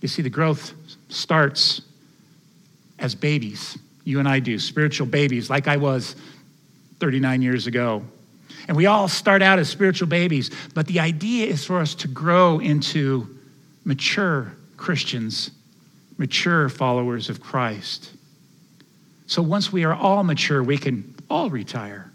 you 0.00 0.08
see, 0.08 0.22
the 0.22 0.30
growth 0.30 0.74
starts 1.08 1.82
as 2.98 3.14
babies. 3.14 3.78
You 4.04 4.18
and 4.18 4.28
I 4.28 4.40
do, 4.40 4.58
spiritual 4.58 5.06
babies, 5.06 5.48
like 5.48 5.68
I 5.68 5.76
was 5.76 6.16
39 7.00 7.42
years 7.42 7.66
ago. 7.66 8.02
And 8.66 8.76
we 8.76 8.86
all 8.86 9.08
start 9.08 9.42
out 9.42 9.58
as 9.58 9.68
spiritual 9.68 10.08
babies, 10.08 10.50
but 10.74 10.86
the 10.86 11.00
idea 11.00 11.46
is 11.46 11.64
for 11.64 11.80
us 11.80 11.94
to 11.96 12.08
grow 12.08 12.58
into 12.60 13.28
mature 13.84 14.52
Christians, 14.76 15.50
mature 16.16 16.68
followers 16.68 17.28
of 17.28 17.40
Christ. 17.40 18.12
So 19.26 19.42
once 19.42 19.72
we 19.72 19.84
are 19.84 19.94
all 19.94 20.22
mature, 20.24 20.62
we 20.62 20.78
can 20.78 21.14
all 21.28 21.50
retire. 21.50 22.10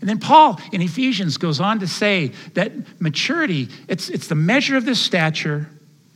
And 0.00 0.08
then 0.08 0.18
Paul 0.18 0.60
in 0.72 0.80
Ephesians 0.80 1.36
goes 1.36 1.60
on 1.60 1.80
to 1.80 1.86
say 1.86 2.32
that 2.54 2.72
maturity, 3.00 3.68
it's, 3.88 4.08
it's 4.08 4.28
the 4.28 4.34
measure 4.34 4.76
of 4.76 4.84
the 4.84 4.94
stature 4.94 5.68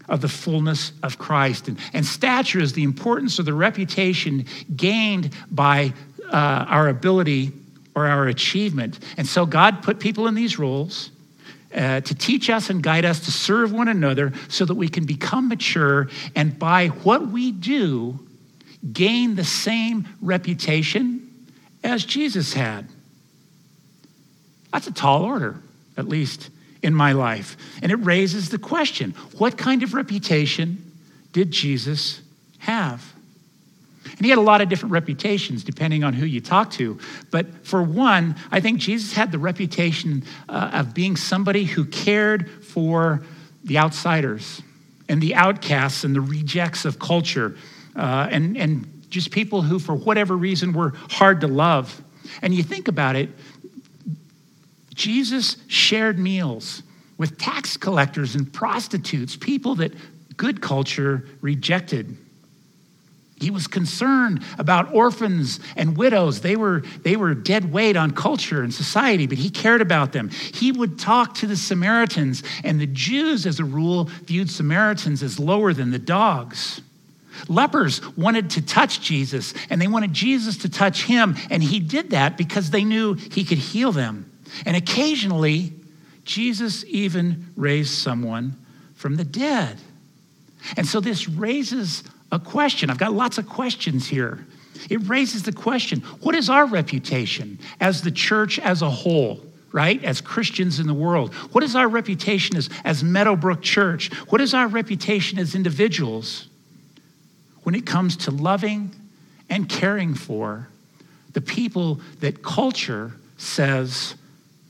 of 0.08 0.20
the 0.20 0.28
fullness 0.28 0.92
of 1.02 1.18
Christ. 1.18 1.68
And, 1.68 1.78
and 1.92 2.04
stature 2.04 2.60
is 2.60 2.72
the 2.72 2.82
importance 2.82 3.38
or 3.38 3.42
the 3.42 3.54
reputation 3.54 4.46
gained 4.74 5.34
by 5.50 5.92
uh, 6.26 6.66
our 6.68 6.88
ability 6.88 7.52
or 7.94 8.06
our 8.06 8.26
achievement. 8.26 8.98
And 9.16 9.26
so 9.26 9.46
God 9.46 9.82
put 9.82 10.00
people 10.00 10.26
in 10.26 10.34
these 10.34 10.58
roles. 10.58 11.10
Uh, 11.74 12.00
to 12.00 12.14
teach 12.14 12.50
us 12.50 12.70
and 12.70 12.84
guide 12.84 13.04
us 13.04 13.18
to 13.24 13.32
serve 13.32 13.72
one 13.72 13.88
another 13.88 14.32
so 14.48 14.64
that 14.64 14.76
we 14.76 14.88
can 14.88 15.04
become 15.04 15.48
mature 15.48 16.08
and 16.36 16.56
by 16.56 16.86
what 16.86 17.26
we 17.26 17.50
do 17.50 18.16
gain 18.92 19.34
the 19.34 19.42
same 19.44 20.06
reputation 20.20 21.28
as 21.82 22.04
Jesus 22.04 22.52
had. 22.52 22.86
That's 24.74 24.88
a 24.88 24.92
tall 24.92 25.22
order, 25.22 25.54
at 25.96 26.08
least 26.08 26.50
in 26.82 26.92
my 26.94 27.12
life. 27.12 27.56
And 27.80 27.92
it 27.92 27.94
raises 27.94 28.48
the 28.48 28.58
question 28.58 29.12
what 29.38 29.56
kind 29.56 29.84
of 29.84 29.94
reputation 29.94 30.92
did 31.32 31.52
Jesus 31.52 32.20
have? 32.58 33.12
And 34.04 34.20
he 34.20 34.30
had 34.30 34.38
a 34.38 34.42
lot 34.42 34.60
of 34.60 34.68
different 34.68 34.92
reputations 34.92 35.62
depending 35.62 36.02
on 36.02 36.12
who 36.12 36.26
you 36.26 36.40
talk 36.40 36.72
to. 36.72 36.98
But 37.30 37.64
for 37.64 37.84
one, 37.84 38.34
I 38.50 38.58
think 38.58 38.80
Jesus 38.80 39.12
had 39.12 39.30
the 39.30 39.38
reputation 39.38 40.24
uh, 40.48 40.70
of 40.72 40.92
being 40.92 41.14
somebody 41.14 41.64
who 41.64 41.84
cared 41.84 42.50
for 42.64 43.22
the 43.62 43.78
outsiders 43.78 44.60
and 45.08 45.22
the 45.22 45.36
outcasts 45.36 46.02
and 46.02 46.16
the 46.16 46.20
rejects 46.20 46.84
of 46.84 46.98
culture 46.98 47.56
uh, 47.94 48.26
and, 48.28 48.56
and 48.56 49.04
just 49.08 49.30
people 49.30 49.62
who, 49.62 49.78
for 49.78 49.94
whatever 49.94 50.36
reason, 50.36 50.72
were 50.72 50.94
hard 51.10 51.42
to 51.42 51.46
love. 51.46 52.02
And 52.42 52.54
you 52.54 52.62
think 52.62 52.88
about 52.88 53.16
it, 53.16 53.30
Jesus 54.94 55.56
shared 55.66 56.18
meals 56.18 56.82
with 57.18 57.38
tax 57.38 57.76
collectors 57.76 58.34
and 58.34 58.52
prostitutes, 58.52 59.36
people 59.36 59.76
that 59.76 59.92
good 60.36 60.60
culture 60.60 61.26
rejected. 61.40 62.16
He 63.40 63.50
was 63.50 63.66
concerned 63.66 64.42
about 64.58 64.94
orphans 64.94 65.60
and 65.76 65.96
widows. 65.96 66.40
They 66.40 66.56
were, 66.56 66.82
they 67.02 67.16
were 67.16 67.34
dead 67.34 67.72
weight 67.72 67.96
on 67.96 68.12
culture 68.12 68.62
and 68.62 68.72
society, 68.72 69.26
but 69.26 69.38
he 69.38 69.50
cared 69.50 69.82
about 69.82 70.12
them. 70.12 70.30
He 70.30 70.72
would 70.72 70.98
talk 70.98 71.34
to 71.36 71.46
the 71.46 71.56
Samaritans, 71.56 72.42
and 72.62 72.80
the 72.80 72.86
Jews, 72.86 73.44
as 73.44 73.60
a 73.60 73.64
rule, 73.64 74.04
viewed 74.24 74.50
Samaritans 74.50 75.22
as 75.22 75.38
lower 75.38 75.72
than 75.72 75.90
the 75.90 75.98
dogs. 75.98 76.80
Lepers 77.48 78.00
wanted 78.16 78.50
to 78.50 78.62
touch 78.62 79.00
Jesus, 79.00 79.52
and 79.68 79.82
they 79.82 79.88
wanted 79.88 80.12
Jesus 80.12 80.56
to 80.58 80.68
touch 80.68 81.04
him, 81.04 81.36
and 81.50 81.62
he 81.62 81.80
did 81.80 82.10
that 82.10 82.36
because 82.36 82.70
they 82.70 82.84
knew 82.84 83.14
he 83.14 83.44
could 83.44 83.58
heal 83.58 83.90
them. 83.90 84.30
And 84.66 84.76
occasionally, 84.76 85.72
Jesus 86.24 86.84
even 86.88 87.52
raised 87.56 87.94
someone 87.94 88.56
from 88.94 89.16
the 89.16 89.24
dead. 89.24 89.78
And 90.76 90.86
so 90.86 91.00
this 91.00 91.28
raises 91.28 92.04
a 92.32 92.38
question. 92.38 92.90
I've 92.90 92.98
got 92.98 93.12
lots 93.12 93.38
of 93.38 93.48
questions 93.48 94.08
here. 94.08 94.46
It 94.90 95.08
raises 95.08 95.42
the 95.42 95.52
question 95.52 96.00
what 96.20 96.34
is 96.34 96.50
our 96.50 96.66
reputation 96.66 97.58
as 97.80 98.02
the 98.02 98.10
church 98.10 98.58
as 98.58 98.82
a 98.82 98.90
whole? 98.90 99.40
right? 99.74 100.04
As 100.04 100.20
Christians 100.20 100.78
in 100.78 100.86
the 100.86 100.94
world. 100.94 101.34
What 101.50 101.64
is 101.64 101.74
our 101.74 101.88
reputation 101.88 102.56
as, 102.56 102.70
as 102.84 103.02
Meadowbrook 103.02 103.60
Church? 103.60 104.14
What 104.30 104.40
is 104.40 104.54
our 104.54 104.68
reputation 104.68 105.36
as 105.36 105.56
individuals 105.56 106.46
when 107.64 107.74
it 107.74 107.84
comes 107.84 108.16
to 108.18 108.30
loving 108.30 108.94
and 109.50 109.68
caring 109.68 110.14
for 110.14 110.68
the 111.32 111.40
people 111.40 112.00
that 112.20 112.40
culture 112.40 113.14
says 113.36 114.14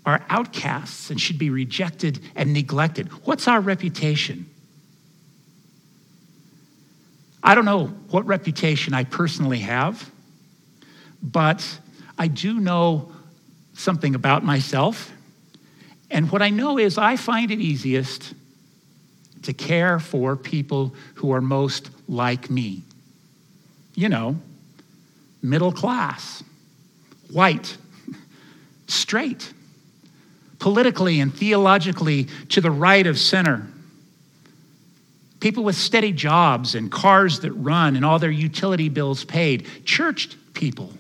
are 0.07 0.25
outcasts 0.29 1.11
and 1.11 1.21
should 1.21 1.39
be 1.39 1.51
rejected 1.51 2.21
and 2.35 2.53
neglected. 2.53 3.09
What's 3.27 3.49
our 3.49 3.61
reputation? 3.61 4.47
I 7.43 7.55
don't 7.55 7.65
know 7.65 7.87
what 8.11 8.27
reputation 8.27 8.95
I 8.95 9.05
personally 9.05 9.61
have, 9.61 10.11
but 11.23 11.79
I 12.19 12.29
do 12.29 12.61
know 12.61 13.13
something 13.75 14.15
about 14.15 14.45
myself. 14.45 15.13
And 16.11 16.31
what 16.31 16.43
I 16.43 16.51
know 16.51 16.79
is 16.79 16.97
I 16.97 17.17
find 17.17 17.51
it 17.51 17.61
easiest 17.61 18.35
to 19.43 19.53
care 19.53 19.99
for 19.99 20.37
people 20.37 20.95
who 21.15 21.33
are 21.33 21.41
most 21.41 21.91
like 22.09 22.51
me. 22.51 22.83
You 23.95 24.09
know, 24.09 24.39
middle 25.43 25.73
class, 25.73 26.43
white, 27.31 27.77
straight 28.87 29.53
politically 30.65 31.21
and 31.21 31.35
theologically 31.35 32.25
to 32.49 32.59
the 32.59 32.71
right 32.71 33.07
of 33.07 33.19
center. 33.19 33.67
People 35.39 35.63
with 35.63 35.77
steady 35.77 36.11
jobs 36.11 36.75
and 36.75 36.91
cars 36.91 37.41
that 37.41 37.53
run 37.53 37.97
and 37.97 38.03
all 38.03 38.19
their 38.19 38.31
utility 38.31 38.89
bills 38.89 39.27
paid, 39.27 39.67
churched 39.85 40.39
people. 40.55 40.91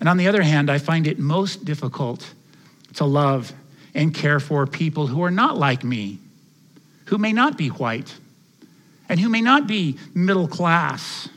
And 0.00 0.08
on 0.08 0.16
the 0.16 0.26
other 0.26 0.42
hand, 0.42 0.68
I 0.68 0.78
find 0.78 1.06
it 1.06 1.20
most 1.20 1.64
difficult 1.64 2.34
to 2.94 3.04
love 3.04 3.52
and 3.94 4.12
care 4.12 4.40
for 4.40 4.66
people 4.66 5.06
who 5.06 5.22
are 5.22 5.30
not 5.30 5.56
like 5.56 5.84
me, 5.84 6.18
who 7.04 7.18
may 7.18 7.32
not 7.32 7.56
be 7.56 7.68
white, 7.68 8.12
and 9.08 9.20
who 9.20 9.28
may 9.28 9.40
not 9.40 9.68
be 9.68 10.00
middle 10.14 10.48
class. 10.48 11.28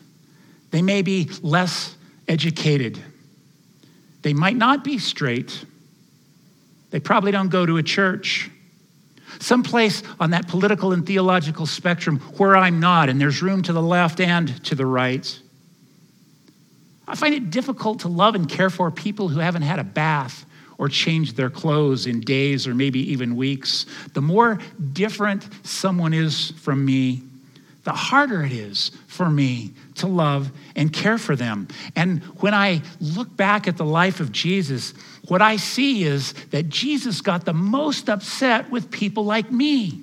They 0.71 0.81
may 0.81 1.03
be 1.03 1.29
less 1.43 1.95
educated 2.27 2.99
they 4.27 4.33
might 4.33 4.57
not 4.57 4.83
be 4.83 4.97
straight. 4.97 5.63
They 6.89 6.99
probably 6.99 7.31
don't 7.31 7.47
go 7.47 7.65
to 7.65 7.77
a 7.77 7.83
church. 7.83 8.51
Someplace 9.39 10.03
on 10.19 10.31
that 10.31 10.49
political 10.49 10.91
and 10.91 11.05
theological 11.05 11.65
spectrum 11.65 12.19
where 12.35 12.57
I'm 12.57 12.81
not, 12.81 13.07
and 13.07 13.21
there's 13.21 13.41
room 13.41 13.61
to 13.63 13.71
the 13.71 13.81
left 13.81 14.19
and 14.19 14.61
to 14.65 14.75
the 14.75 14.85
right. 14.85 15.39
I 17.07 17.15
find 17.15 17.35
it 17.35 17.51
difficult 17.51 18.01
to 18.01 18.09
love 18.09 18.35
and 18.35 18.49
care 18.49 18.69
for 18.69 18.91
people 18.91 19.29
who 19.29 19.39
haven't 19.39 19.61
had 19.61 19.79
a 19.79 19.85
bath 19.85 20.45
or 20.77 20.89
changed 20.89 21.37
their 21.37 21.49
clothes 21.49 22.05
in 22.05 22.19
days 22.19 22.67
or 22.67 22.75
maybe 22.75 22.99
even 23.13 23.37
weeks. 23.37 23.85
The 24.13 24.21
more 24.21 24.59
different 24.91 25.47
someone 25.65 26.13
is 26.13 26.51
from 26.51 26.83
me, 26.83 27.23
the 27.87 27.93
harder 27.93 28.43
it 28.43 28.51
is 28.51 28.91
for 29.07 29.29
me 29.29 29.71
to 29.95 30.07
love 30.07 30.51
and 30.75 30.91
care 30.91 31.17
for 31.17 31.37
them. 31.37 31.69
And 31.95 32.21
when 32.41 32.53
I 32.53 32.81
look 32.99 33.37
back 33.37 33.65
at 33.65 33.77
the 33.77 33.85
life 33.85 34.19
of 34.19 34.33
Jesus, 34.33 34.91
what 35.29 35.41
I 35.41 35.55
see 35.55 36.03
is 36.03 36.33
that 36.51 36.67
Jesus 36.67 37.21
got 37.21 37.45
the 37.45 37.53
most 37.53 38.09
upset 38.09 38.69
with 38.69 38.91
people 38.91 39.23
like 39.23 39.53
me, 39.53 40.01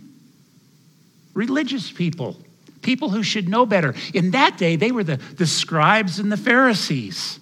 religious 1.34 1.92
people, 1.92 2.38
people 2.80 3.10
who 3.10 3.22
should 3.22 3.50
know 3.50 3.66
better. 3.66 3.94
In 4.14 4.30
that 4.30 4.56
day, 4.56 4.76
they 4.76 4.90
were 4.90 5.04
the, 5.04 5.16
the 5.36 5.46
scribes 5.46 6.18
and 6.18 6.32
the 6.32 6.38
Pharisees. 6.38 7.38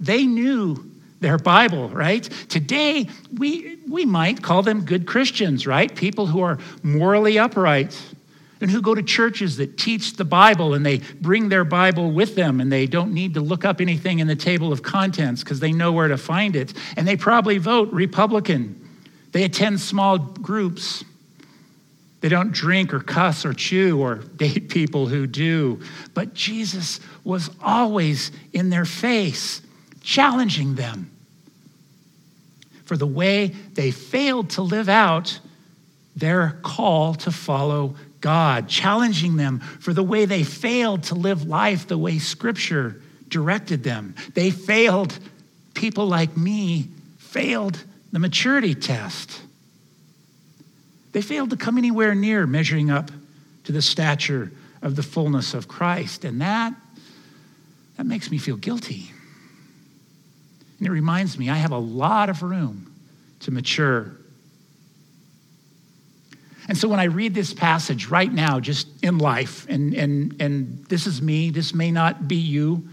They 0.00 0.24
knew 0.24 0.90
their 1.20 1.36
Bible, 1.36 1.90
right? 1.90 2.24
Today, 2.48 3.08
we, 3.36 3.76
we 3.86 4.06
might 4.06 4.40
call 4.40 4.62
them 4.62 4.86
good 4.86 5.06
Christians, 5.06 5.66
right? 5.66 5.94
People 5.94 6.24
who 6.24 6.40
are 6.40 6.58
morally 6.82 7.38
upright 7.38 7.94
and 8.62 8.70
who 8.70 8.80
go 8.80 8.94
to 8.94 9.02
churches 9.02 9.56
that 9.56 9.76
teach 9.76 10.14
the 10.14 10.24
Bible 10.24 10.72
and 10.72 10.86
they 10.86 10.98
bring 11.20 11.48
their 11.48 11.64
Bible 11.64 12.12
with 12.12 12.36
them 12.36 12.60
and 12.60 12.70
they 12.70 12.86
don't 12.86 13.12
need 13.12 13.34
to 13.34 13.40
look 13.40 13.64
up 13.64 13.80
anything 13.80 14.20
in 14.20 14.28
the 14.28 14.36
table 14.36 14.72
of 14.72 14.84
contents 14.84 15.42
because 15.42 15.58
they 15.58 15.72
know 15.72 15.90
where 15.90 16.06
to 16.06 16.16
find 16.16 16.54
it. 16.54 16.72
And 16.96 17.06
they 17.06 17.16
probably 17.16 17.58
vote 17.58 17.92
Republican. 17.92 18.78
They 19.32 19.42
attend 19.42 19.80
small 19.80 20.16
groups. 20.16 21.02
They 22.20 22.28
don't 22.28 22.52
drink 22.52 22.94
or 22.94 23.00
cuss 23.00 23.44
or 23.44 23.52
chew 23.52 24.00
or 24.00 24.14
date 24.36 24.68
people 24.68 25.08
who 25.08 25.26
do. 25.26 25.80
But 26.14 26.32
Jesus 26.32 27.00
was 27.24 27.50
always 27.60 28.30
in 28.52 28.70
their 28.70 28.84
face, 28.84 29.60
challenging 30.02 30.76
them 30.76 31.10
for 32.84 32.96
the 32.96 33.08
way 33.08 33.48
they 33.72 33.90
failed 33.90 34.50
to 34.50 34.62
live 34.62 34.88
out 34.88 35.40
their 36.14 36.60
call 36.62 37.14
to 37.14 37.32
follow 37.32 37.96
God, 38.22 38.68
challenging 38.68 39.36
them 39.36 39.60
for 39.60 39.92
the 39.92 40.02
way 40.02 40.24
they 40.24 40.44
failed 40.44 41.02
to 41.04 41.14
live 41.14 41.46
life 41.46 41.86
the 41.86 41.98
way 41.98 42.18
Scripture 42.18 43.02
directed 43.28 43.82
them. 43.82 44.14
They 44.32 44.50
failed, 44.50 45.18
people 45.74 46.06
like 46.06 46.36
me 46.36 46.88
failed 47.18 47.82
the 48.12 48.18
maturity 48.18 48.74
test. 48.74 49.42
They 51.12 51.20
failed 51.20 51.50
to 51.50 51.56
come 51.56 51.76
anywhere 51.76 52.14
near 52.14 52.46
measuring 52.46 52.90
up 52.90 53.10
to 53.64 53.72
the 53.72 53.82
stature 53.82 54.50
of 54.80 54.96
the 54.96 55.02
fullness 55.02 55.52
of 55.52 55.68
Christ. 55.68 56.24
And 56.24 56.40
that, 56.40 56.74
that 57.96 58.06
makes 58.06 58.30
me 58.30 58.38
feel 58.38 58.56
guilty. 58.56 59.10
And 60.78 60.86
it 60.86 60.90
reminds 60.90 61.38
me 61.38 61.50
I 61.50 61.56
have 61.56 61.72
a 61.72 61.78
lot 61.78 62.28
of 62.28 62.42
room 62.42 62.92
to 63.40 63.50
mature. 63.50 64.16
And 66.68 66.78
so 66.78 66.88
when 66.88 67.00
I 67.00 67.04
read 67.04 67.34
this 67.34 67.52
passage 67.52 68.06
right 68.06 68.32
now, 68.32 68.60
just 68.60 68.86
in 69.02 69.18
life, 69.18 69.66
and, 69.68 69.94
and, 69.94 70.40
and 70.40 70.84
this 70.86 71.06
is 71.06 71.20
me, 71.20 71.50
this 71.50 71.74
may 71.74 71.90
not 71.90 72.28
be 72.28 72.36
you, 72.36 72.88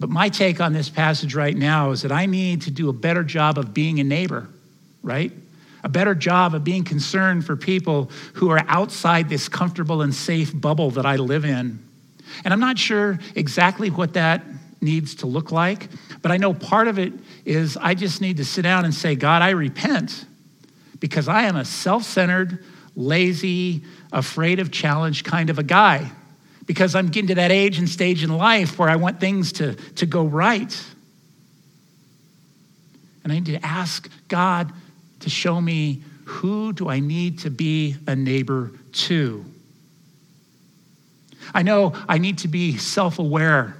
but 0.00 0.10
my 0.10 0.28
take 0.28 0.60
on 0.60 0.72
this 0.72 0.88
passage 0.88 1.34
right 1.34 1.56
now 1.56 1.90
is 1.90 2.02
that 2.02 2.12
I 2.12 2.26
need 2.26 2.62
to 2.62 2.70
do 2.70 2.88
a 2.88 2.92
better 2.92 3.24
job 3.24 3.58
of 3.58 3.74
being 3.74 4.00
a 4.00 4.04
neighbor, 4.04 4.48
right? 5.02 5.32
A 5.82 5.88
better 5.88 6.14
job 6.14 6.54
of 6.54 6.64
being 6.64 6.84
concerned 6.84 7.44
for 7.44 7.56
people 7.56 8.10
who 8.34 8.50
are 8.50 8.64
outside 8.68 9.28
this 9.28 9.48
comfortable 9.48 10.02
and 10.02 10.14
safe 10.14 10.52
bubble 10.58 10.90
that 10.92 11.06
I 11.06 11.16
live 11.16 11.44
in. 11.44 11.84
And 12.44 12.52
I'm 12.54 12.60
not 12.60 12.78
sure 12.78 13.18
exactly 13.34 13.90
what 13.90 14.14
that 14.14 14.44
needs 14.80 15.16
to 15.16 15.26
look 15.26 15.50
like, 15.50 15.88
but 16.22 16.30
I 16.30 16.36
know 16.36 16.54
part 16.54 16.86
of 16.86 16.98
it 16.98 17.12
is 17.44 17.76
I 17.76 17.94
just 17.94 18.20
need 18.20 18.36
to 18.36 18.44
sit 18.44 18.62
down 18.62 18.84
and 18.84 18.94
say, 18.94 19.16
God, 19.16 19.42
I 19.42 19.50
repent 19.50 20.24
because 21.00 21.28
I 21.28 21.42
am 21.42 21.56
a 21.56 21.64
self 21.64 22.04
centered, 22.04 22.64
lazy, 22.96 23.82
afraid 24.12 24.60
of 24.60 24.70
challenge 24.70 25.24
kind 25.24 25.50
of 25.50 25.58
a 25.58 25.62
guy 25.62 26.10
because 26.66 26.94
I'm 26.94 27.08
getting 27.08 27.28
to 27.28 27.34
that 27.36 27.50
age 27.50 27.78
and 27.78 27.88
stage 27.88 28.22
in 28.22 28.36
life 28.36 28.78
where 28.78 28.88
I 28.88 28.96
want 28.96 29.20
things 29.20 29.52
to, 29.52 29.74
to 29.74 30.06
go 30.06 30.24
right. 30.24 30.84
And 33.24 33.32
I 33.32 33.36
need 33.36 33.46
to 33.46 33.64
ask 33.64 34.08
God 34.28 34.72
to 35.20 35.30
show 35.30 35.60
me 35.60 36.02
who 36.24 36.74
do 36.74 36.88
I 36.88 37.00
need 37.00 37.40
to 37.40 37.50
be 37.50 37.96
a 38.06 38.14
neighbor 38.14 38.72
to. 38.92 39.44
I 41.54 41.62
know 41.62 41.94
I 42.06 42.18
need 42.18 42.38
to 42.38 42.48
be 42.48 42.76
self 42.76 43.18
aware 43.18 43.74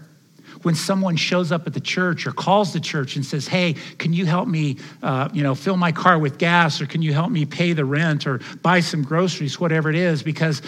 when 0.62 0.74
someone 0.74 1.16
shows 1.16 1.52
up 1.52 1.66
at 1.66 1.74
the 1.74 1.80
church 1.80 2.26
or 2.26 2.32
calls 2.32 2.72
the 2.72 2.80
church 2.80 3.16
and 3.16 3.24
says, 3.24 3.46
"Hey, 3.46 3.74
can 3.98 4.12
you 4.12 4.26
help 4.26 4.48
me, 4.48 4.76
uh, 5.02 5.28
you 5.32 5.42
know, 5.42 5.54
fill 5.54 5.76
my 5.76 5.92
car 5.92 6.18
with 6.18 6.38
gas, 6.38 6.80
or 6.80 6.86
can 6.86 7.02
you 7.02 7.12
help 7.12 7.30
me 7.30 7.44
pay 7.44 7.72
the 7.72 7.84
rent, 7.84 8.26
or 8.26 8.40
buy 8.62 8.80
some 8.80 9.02
groceries, 9.02 9.60
whatever 9.60 9.90
it 9.90 9.96
is?" 9.96 10.22
Because 10.22 10.62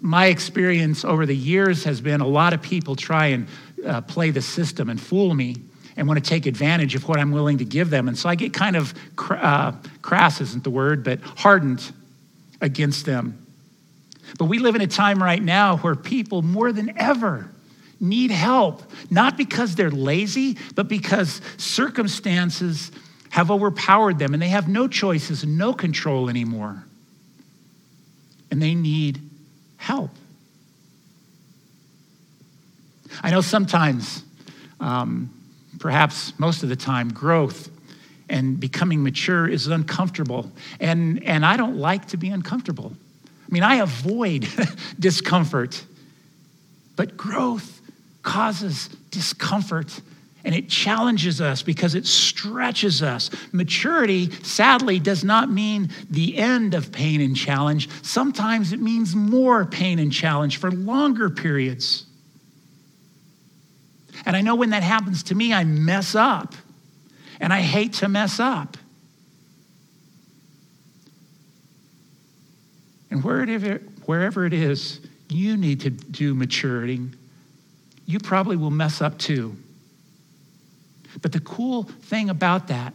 my 0.00 0.26
experience 0.26 1.04
over 1.04 1.26
the 1.26 1.36
years 1.36 1.84
has 1.84 2.00
been 2.00 2.20
a 2.20 2.26
lot 2.26 2.52
of 2.52 2.60
people 2.60 2.96
try 2.96 3.26
and 3.26 3.46
uh, 3.86 4.00
play 4.00 4.30
the 4.30 4.42
system 4.42 4.90
and 4.90 5.00
fool 5.00 5.32
me 5.32 5.56
and 5.96 6.08
want 6.08 6.22
to 6.22 6.28
take 6.28 6.46
advantage 6.46 6.94
of 6.94 7.06
what 7.06 7.18
I'm 7.18 7.30
willing 7.30 7.58
to 7.58 7.64
give 7.64 7.90
them. 7.90 8.08
And 8.08 8.18
so 8.18 8.28
I 8.28 8.34
get 8.34 8.52
kind 8.52 8.76
of 8.76 8.94
uh, 9.30 9.72
crass, 10.00 10.40
isn't 10.40 10.64
the 10.64 10.70
word, 10.70 11.04
but 11.04 11.20
hardened 11.20 11.92
against 12.60 13.06
them. 13.06 13.38
But 14.38 14.46
we 14.46 14.58
live 14.58 14.74
in 14.74 14.80
a 14.80 14.86
time 14.86 15.22
right 15.22 15.42
now 15.42 15.76
where 15.78 15.94
people 15.94 16.42
more 16.42 16.72
than 16.72 16.98
ever 16.98 17.48
need 18.02 18.32
help, 18.32 18.82
not 19.10 19.36
because 19.36 19.76
they're 19.76 19.90
lazy, 19.90 20.58
but 20.74 20.88
because 20.88 21.40
circumstances 21.56 22.90
have 23.30 23.50
overpowered 23.50 24.18
them 24.18 24.34
and 24.34 24.42
they 24.42 24.48
have 24.48 24.68
no 24.68 24.88
choices 24.88 25.44
and 25.44 25.56
no 25.56 25.72
control 25.72 26.28
anymore. 26.28 26.84
And 28.50 28.60
they 28.60 28.74
need 28.74 29.20
help. 29.78 30.10
I 33.22 33.30
know 33.30 33.40
sometimes, 33.40 34.24
um, 34.80 35.32
perhaps 35.78 36.38
most 36.38 36.62
of 36.62 36.68
the 36.68 36.76
time, 36.76 37.08
growth 37.08 37.70
and 38.28 38.58
becoming 38.58 39.02
mature 39.02 39.48
is 39.48 39.66
uncomfortable. 39.66 40.50
And, 40.80 41.22
and 41.24 41.46
I 41.46 41.56
don't 41.56 41.76
like 41.76 42.08
to 42.08 42.16
be 42.16 42.30
uncomfortable. 42.30 42.92
I 43.24 43.52
mean, 43.52 43.62
I 43.62 43.76
avoid 43.76 44.48
discomfort, 44.98 45.84
but 46.96 47.16
growth 47.16 47.81
causes 48.22 48.88
discomfort 49.10 50.00
and 50.44 50.54
it 50.54 50.68
challenges 50.68 51.40
us 51.40 51.62
because 51.62 51.94
it 51.94 52.04
stretches 52.04 53.02
us. 53.02 53.30
Maturity, 53.52 54.30
sadly, 54.42 54.98
does 54.98 55.22
not 55.22 55.50
mean 55.50 55.90
the 56.10 56.36
end 56.36 56.74
of 56.74 56.90
pain 56.90 57.20
and 57.20 57.36
challenge. 57.36 57.88
Sometimes 58.02 58.72
it 58.72 58.80
means 58.80 59.14
more 59.14 59.64
pain 59.64 60.00
and 60.00 60.12
challenge 60.12 60.56
for 60.56 60.70
longer 60.70 61.30
periods. 61.30 62.06
And 64.26 64.36
I 64.36 64.40
know 64.40 64.56
when 64.56 64.70
that 64.70 64.82
happens 64.82 65.22
to 65.24 65.34
me, 65.34 65.52
I 65.52 65.64
mess 65.64 66.14
up. 66.14 66.54
And 67.40 67.52
I 67.52 67.60
hate 67.60 67.94
to 67.94 68.08
mess 68.08 68.40
up. 68.40 68.76
And 73.10 73.22
wherever, 73.22 74.46
it 74.46 74.52
is 74.52 75.00
you 75.28 75.56
need 75.56 75.80
to 75.80 75.90
do 75.90 76.34
maturity, 76.34 77.00
you 78.06 78.18
probably 78.18 78.56
will 78.56 78.70
mess 78.70 79.00
up 79.00 79.18
too. 79.18 79.56
But 81.20 81.32
the 81.32 81.40
cool 81.40 81.84
thing 81.84 82.30
about 82.30 82.68
that, 82.68 82.94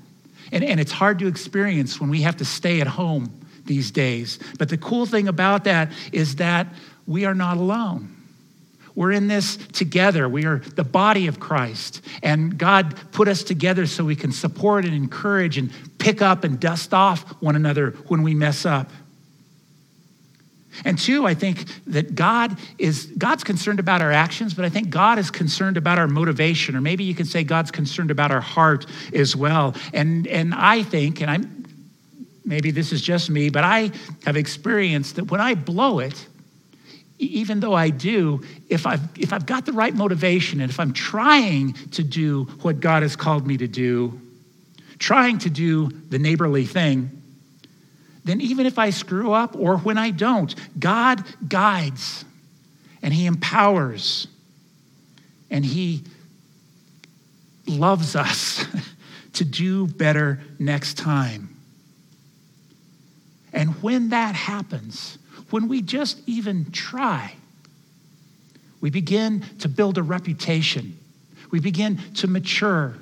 and, 0.52 0.64
and 0.64 0.80
it's 0.80 0.92
hard 0.92 1.20
to 1.20 1.28
experience 1.28 2.00
when 2.00 2.10
we 2.10 2.22
have 2.22 2.38
to 2.38 2.46
stay 2.46 2.82
at 2.82 2.88
home 2.88 3.42
these 3.66 3.92
days, 3.92 4.40
but 4.58 4.70
the 4.70 4.78
cool 4.78 5.06
thing 5.06 5.28
about 5.28 5.66
that 5.66 5.92
is 6.12 6.38
that 6.38 6.68
we 7.06 7.26
are 7.26 7.36
not 7.36 7.58
alone. 7.58 8.14
We're 8.98 9.12
in 9.12 9.28
this 9.28 9.58
together. 9.58 10.28
We 10.28 10.46
are 10.46 10.58
the 10.58 10.84
body 10.84 11.28
of 11.28 11.40
Christ. 11.40 12.02
And 12.24 12.58
God 12.58 12.96
put 13.12 13.28
us 13.28 13.44
together 13.44 13.86
so 13.86 14.04
we 14.04 14.16
can 14.16 14.32
support 14.32 14.86
and 14.86 14.94
encourage 14.96 15.60
and 15.60 15.72
pick 16.00 16.24
up 16.24 16.44
and 16.44 16.60
dust 16.60 16.96
off 16.96 17.22
one 17.40 17.56
another 17.56 17.92
when 18.08 18.24
we 18.24 18.34
mess 18.34 18.66
up. 18.66 18.90
And 20.86 20.98
two, 20.98 21.26
I 21.26 21.34
think 21.34 21.66
that 21.88 22.16
God 22.16 22.58
is 22.78 23.06
God's 23.18 23.44
concerned 23.44 23.80
about 23.80 24.02
our 24.02 24.12
actions, 24.12 24.54
but 24.54 24.66
I 24.66 24.70
think 24.70 24.90
God 24.90 25.20
is 25.20 25.32
concerned 25.32 25.78
about 25.78 26.00
our 26.00 26.08
motivation, 26.08 26.76
or 26.76 26.82
maybe 26.82 27.04
you 27.04 27.16
can 27.16 27.26
say 27.26 27.44
God's 27.44 27.72
concerned 27.72 28.12
about 28.12 28.32
our 28.32 28.42
heart 28.42 28.86
as 29.14 29.36
well. 29.36 29.76
And 29.94 30.28
and 30.28 30.54
I 30.54 30.84
think, 30.84 31.22
and 31.22 31.30
I'm 31.30 31.66
maybe 32.46 32.72
this 32.72 32.92
is 32.92 33.02
just 33.02 33.30
me, 33.30 33.50
but 33.50 33.64
I 33.64 33.92
have 34.26 34.38
experienced 34.38 35.18
that 35.18 35.30
when 35.30 35.42
I 35.42 35.54
blow 35.54 36.00
it, 36.00 36.26
even 37.20 37.60
though 37.60 37.74
I 37.74 37.90
do, 37.90 38.42
if 38.70 38.86
I've, 38.86 39.02
if 39.18 39.34
I've 39.34 39.46
got 39.46 39.66
the 39.66 39.74
right 39.74 39.94
motivation 39.94 40.62
and 40.62 40.70
if 40.70 40.80
I'm 40.80 40.94
trying 40.94 41.74
to 41.92 42.04
do 42.04 42.46
what 42.62 42.80
God 42.80 43.02
has 43.02 43.16
called 43.16 43.46
me 43.48 43.58
to 43.58 43.68
do, 43.68 44.20
trying 45.00 45.40
to 45.40 45.50
do 45.50 45.90
the 46.10 46.20
neighborly 46.20 46.66
thing, 46.66 47.17
then 48.28 48.42
even 48.42 48.66
if 48.66 48.78
I 48.78 48.90
screw 48.90 49.32
up 49.32 49.56
or 49.56 49.78
when 49.78 49.98
I 49.98 50.12
don't, 50.12 50.54
God 50.80 51.24
guides 51.48 52.26
and 53.02 53.14
He 53.14 53.26
empowers 53.26 54.28
and 55.50 55.66
He 55.66 56.04
loves 57.66 58.16
us 58.16 58.66
to 59.34 59.46
do 59.46 59.88
better 59.88 60.42
next 60.60 60.98
time. 60.98 61.56
And 63.54 63.82
when 63.82 64.10
that 64.10 64.36
happens, 64.36 65.18
when 65.50 65.68
we 65.68 65.82
just 65.82 66.22
even 66.28 66.72
try, 66.72 67.34
we 68.82 68.90
begin 68.90 69.46
to 69.60 69.70
build 69.70 69.98
a 69.98 70.04
reputation. 70.04 70.98
We 71.52 71.60
begin 71.60 72.00
to 72.16 72.28
mature. 72.28 72.94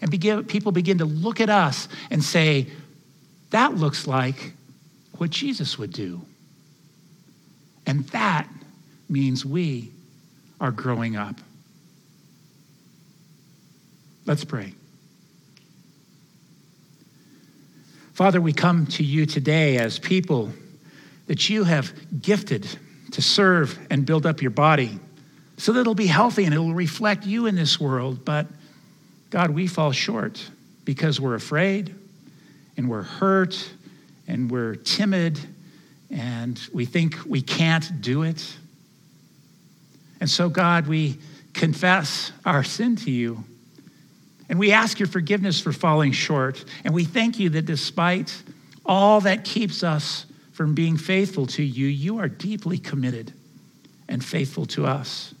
And 0.00 0.10
begin, 0.10 0.44
people 0.44 0.72
begin 0.72 0.98
to 0.98 1.04
look 1.04 1.40
at 1.40 1.48
us 1.48 1.88
and 2.10 2.22
say, 2.22 2.66
that 3.52 3.74
looks 3.74 4.06
like 4.06 4.54
what 5.18 5.30
Jesus 5.30 5.78
would 5.78 5.92
do. 5.92 6.22
And 7.86 8.04
that 8.08 8.48
means 9.08 9.44
we 9.44 9.92
are 10.60 10.70
growing 10.70 11.16
up. 11.16 11.36
Let's 14.24 14.44
pray. 14.44 14.72
Father, 18.14 18.40
we 18.40 18.52
come 18.52 18.86
to 18.86 19.04
you 19.04 19.26
today 19.26 19.78
as 19.78 19.98
people 19.98 20.50
that 21.26 21.50
you 21.50 21.64
have 21.64 21.92
gifted 22.22 22.66
to 23.12 23.22
serve 23.22 23.78
and 23.90 24.06
build 24.06 24.24
up 24.24 24.40
your 24.40 24.50
body 24.50 24.98
so 25.58 25.72
that 25.72 25.80
it'll 25.80 25.94
be 25.94 26.06
healthy 26.06 26.44
and 26.44 26.54
it'll 26.54 26.74
reflect 26.74 27.26
you 27.26 27.46
in 27.46 27.54
this 27.54 27.78
world. 27.78 28.24
But 28.24 28.46
God, 29.30 29.50
we 29.50 29.66
fall 29.66 29.92
short 29.92 30.42
because 30.84 31.20
we're 31.20 31.34
afraid 31.34 31.94
and 32.76 32.88
we're 32.88 33.02
hurt 33.02 33.70
and 34.26 34.50
we're 34.50 34.74
timid 34.76 35.38
and 36.10 36.60
we 36.72 36.84
think 36.84 37.16
we 37.26 37.40
can't 37.40 38.00
do 38.00 38.22
it. 38.22 38.56
And 40.20 40.28
so, 40.28 40.48
God, 40.48 40.86
we 40.86 41.18
confess 41.54 42.32
our 42.44 42.62
sin 42.62 42.96
to 42.96 43.10
you. 43.10 43.44
And 44.48 44.58
we 44.58 44.72
ask 44.72 44.98
your 44.98 45.08
forgiveness 45.08 45.60
for 45.60 45.72
falling 45.72 46.12
short. 46.12 46.64
And 46.84 46.92
we 46.92 47.04
thank 47.04 47.38
you 47.38 47.48
that 47.50 47.64
despite 47.64 48.42
all 48.84 49.20
that 49.22 49.44
keeps 49.44 49.82
us 49.82 50.26
from 50.52 50.74
being 50.74 50.96
faithful 50.96 51.46
to 51.46 51.62
you, 51.62 51.86
you 51.86 52.18
are 52.18 52.28
deeply 52.28 52.78
committed 52.78 53.32
and 54.08 54.22
faithful 54.22 54.66
to 54.66 54.86
us. 54.86 55.34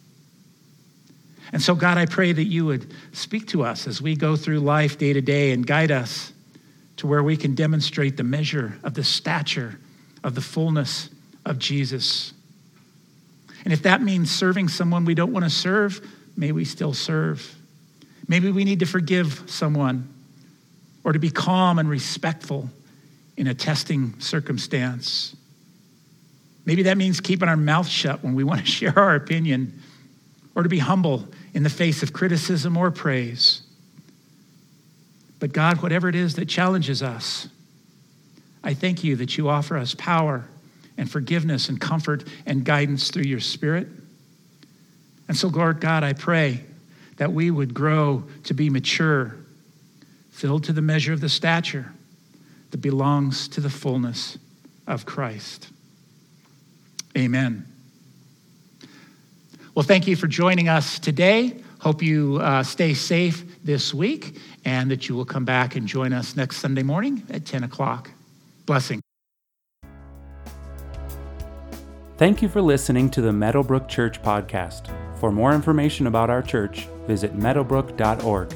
And 1.52 1.60
so, 1.60 1.74
God, 1.74 1.98
I 1.98 2.06
pray 2.06 2.32
that 2.32 2.44
you 2.44 2.64
would 2.64 2.92
speak 3.12 3.46
to 3.48 3.62
us 3.62 3.86
as 3.86 4.00
we 4.00 4.16
go 4.16 4.36
through 4.36 4.60
life 4.60 4.96
day 4.96 5.12
to 5.12 5.20
day 5.20 5.52
and 5.52 5.66
guide 5.66 5.90
us 5.90 6.32
to 6.98 7.06
where 7.06 7.22
we 7.22 7.36
can 7.36 7.54
demonstrate 7.54 8.16
the 8.16 8.24
measure 8.24 8.78
of 8.82 8.94
the 8.94 9.04
stature 9.04 9.78
of 10.22 10.34
the 10.34 10.40
fullness 10.40 11.10
of 11.44 11.58
Jesus. 11.58 12.32
And 13.64 13.72
if 13.72 13.82
that 13.82 14.02
means 14.02 14.30
serving 14.30 14.68
someone 14.68 15.04
we 15.04 15.14
don't 15.14 15.32
want 15.32 15.44
to 15.44 15.50
serve, 15.50 16.00
may 16.36 16.52
we 16.52 16.64
still 16.64 16.94
serve. 16.94 17.56
Maybe 18.28 18.50
we 18.50 18.64
need 18.64 18.80
to 18.80 18.86
forgive 18.86 19.42
someone 19.46 20.08
or 21.04 21.12
to 21.12 21.18
be 21.18 21.30
calm 21.30 21.78
and 21.78 21.88
respectful 21.88 22.70
in 23.36 23.46
a 23.46 23.54
testing 23.54 24.18
circumstance. 24.20 25.34
Maybe 26.64 26.84
that 26.84 26.96
means 26.96 27.20
keeping 27.20 27.48
our 27.48 27.56
mouth 27.56 27.88
shut 27.88 28.22
when 28.22 28.34
we 28.34 28.44
want 28.44 28.60
to 28.60 28.66
share 28.70 28.98
our 28.98 29.14
opinion 29.14 29.80
or 30.54 30.62
to 30.62 30.68
be 30.68 30.78
humble 30.78 31.26
in 31.54 31.62
the 31.62 31.70
face 31.70 32.02
of 32.02 32.12
criticism 32.12 32.76
or 32.76 32.90
praise. 32.90 33.62
But 35.42 35.52
God, 35.52 35.82
whatever 35.82 36.08
it 36.08 36.14
is 36.14 36.36
that 36.36 36.44
challenges 36.44 37.02
us, 37.02 37.48
I 38.62 38.74
thank 38.74 39.02
you 39.02 39.16
that 39.16 39.36
you 39.36 39.48
offer 39.48 39.76
us 39.76 39.92
power 39.92 40.44
and 40.96 41.10
forgiveness 41.10 41.68
and 41.68 41.80
comfort 41.80 42.22
and 42.46 42.64
guidance 42.64 43.10
through 43.10 43.24
your 43.24 43.40
Spirit. 43.40 43.88
And 45.26 45.36
so, 45.36 45.48
Lord 45.48 45.80
God, 45.80 46.04
I 46.04 46.12
pray 46.12 46.60
that 47.16 47.32
we 47.32 47.50
would 47.50 47.74
grow 47.74 48.22
to 48.44 48.54
be 48.54 48.70
mature, 48.70 49.34
filled 50.30 50.62
to 50.62 50.72
the 50.72 50.80
measure 50.80 51.12
of 51.12 51.20
the 51.20 51.28
stature 51.28 51.92
that 52.70 52.78
belongs 52.78 53.48
to 53.48 53.60
the 53.60 53.68
fullness 53.68 54.38
of 54.86 55.06
Christ. 55.06 55.70
Amen. 57.18 57.66
Well, 59.74 59.82
thank 59.82 60.06
you 60.06 60.14
for 60.14 60.28
joining 60.28 60.68
us 60.68 61.00
today. 61.00 61.56
Hope 61.80 62.00
you 62.00 62.38
uh, 62.40 62.62
stay 62.62 62.94
safe 62.94 63.44
this 63.64 63.94
week 63.94 64.38
and 64.64 64.90
that 64.90 65.08
you 65.08 65.14
will 65.14 65.24
come 65.24 65.44
back 65.44 65.76
and 65.76 65.86
join 65.86 66.12
us 66.12 66.36
next 66.36 66.58
Sunday 66.58 66.82
morning 66.82 67.22
at 67.30 67.44
10 67.46 67.64
o'clock. 67.64 68.10
Blessing. 68.66 69.00
Thank 72.16 72.40
you 72.40 72.48
for 72.48 72.62
listening 72.62 73.10
to 73.10 73.20
the 73.20 73.32
Meadowbrook 73.32 73.88
Church 73.88 74.22
podcast. 74.22 74.94
For 75.18 75.32
more 75.32 75.52
information 75.52 76.06
about 76.06 76.30
our 76.30 76.42
church, 76.42 76.86
visit 77.06 77.34
meadowbrook.org. 77.34 78.54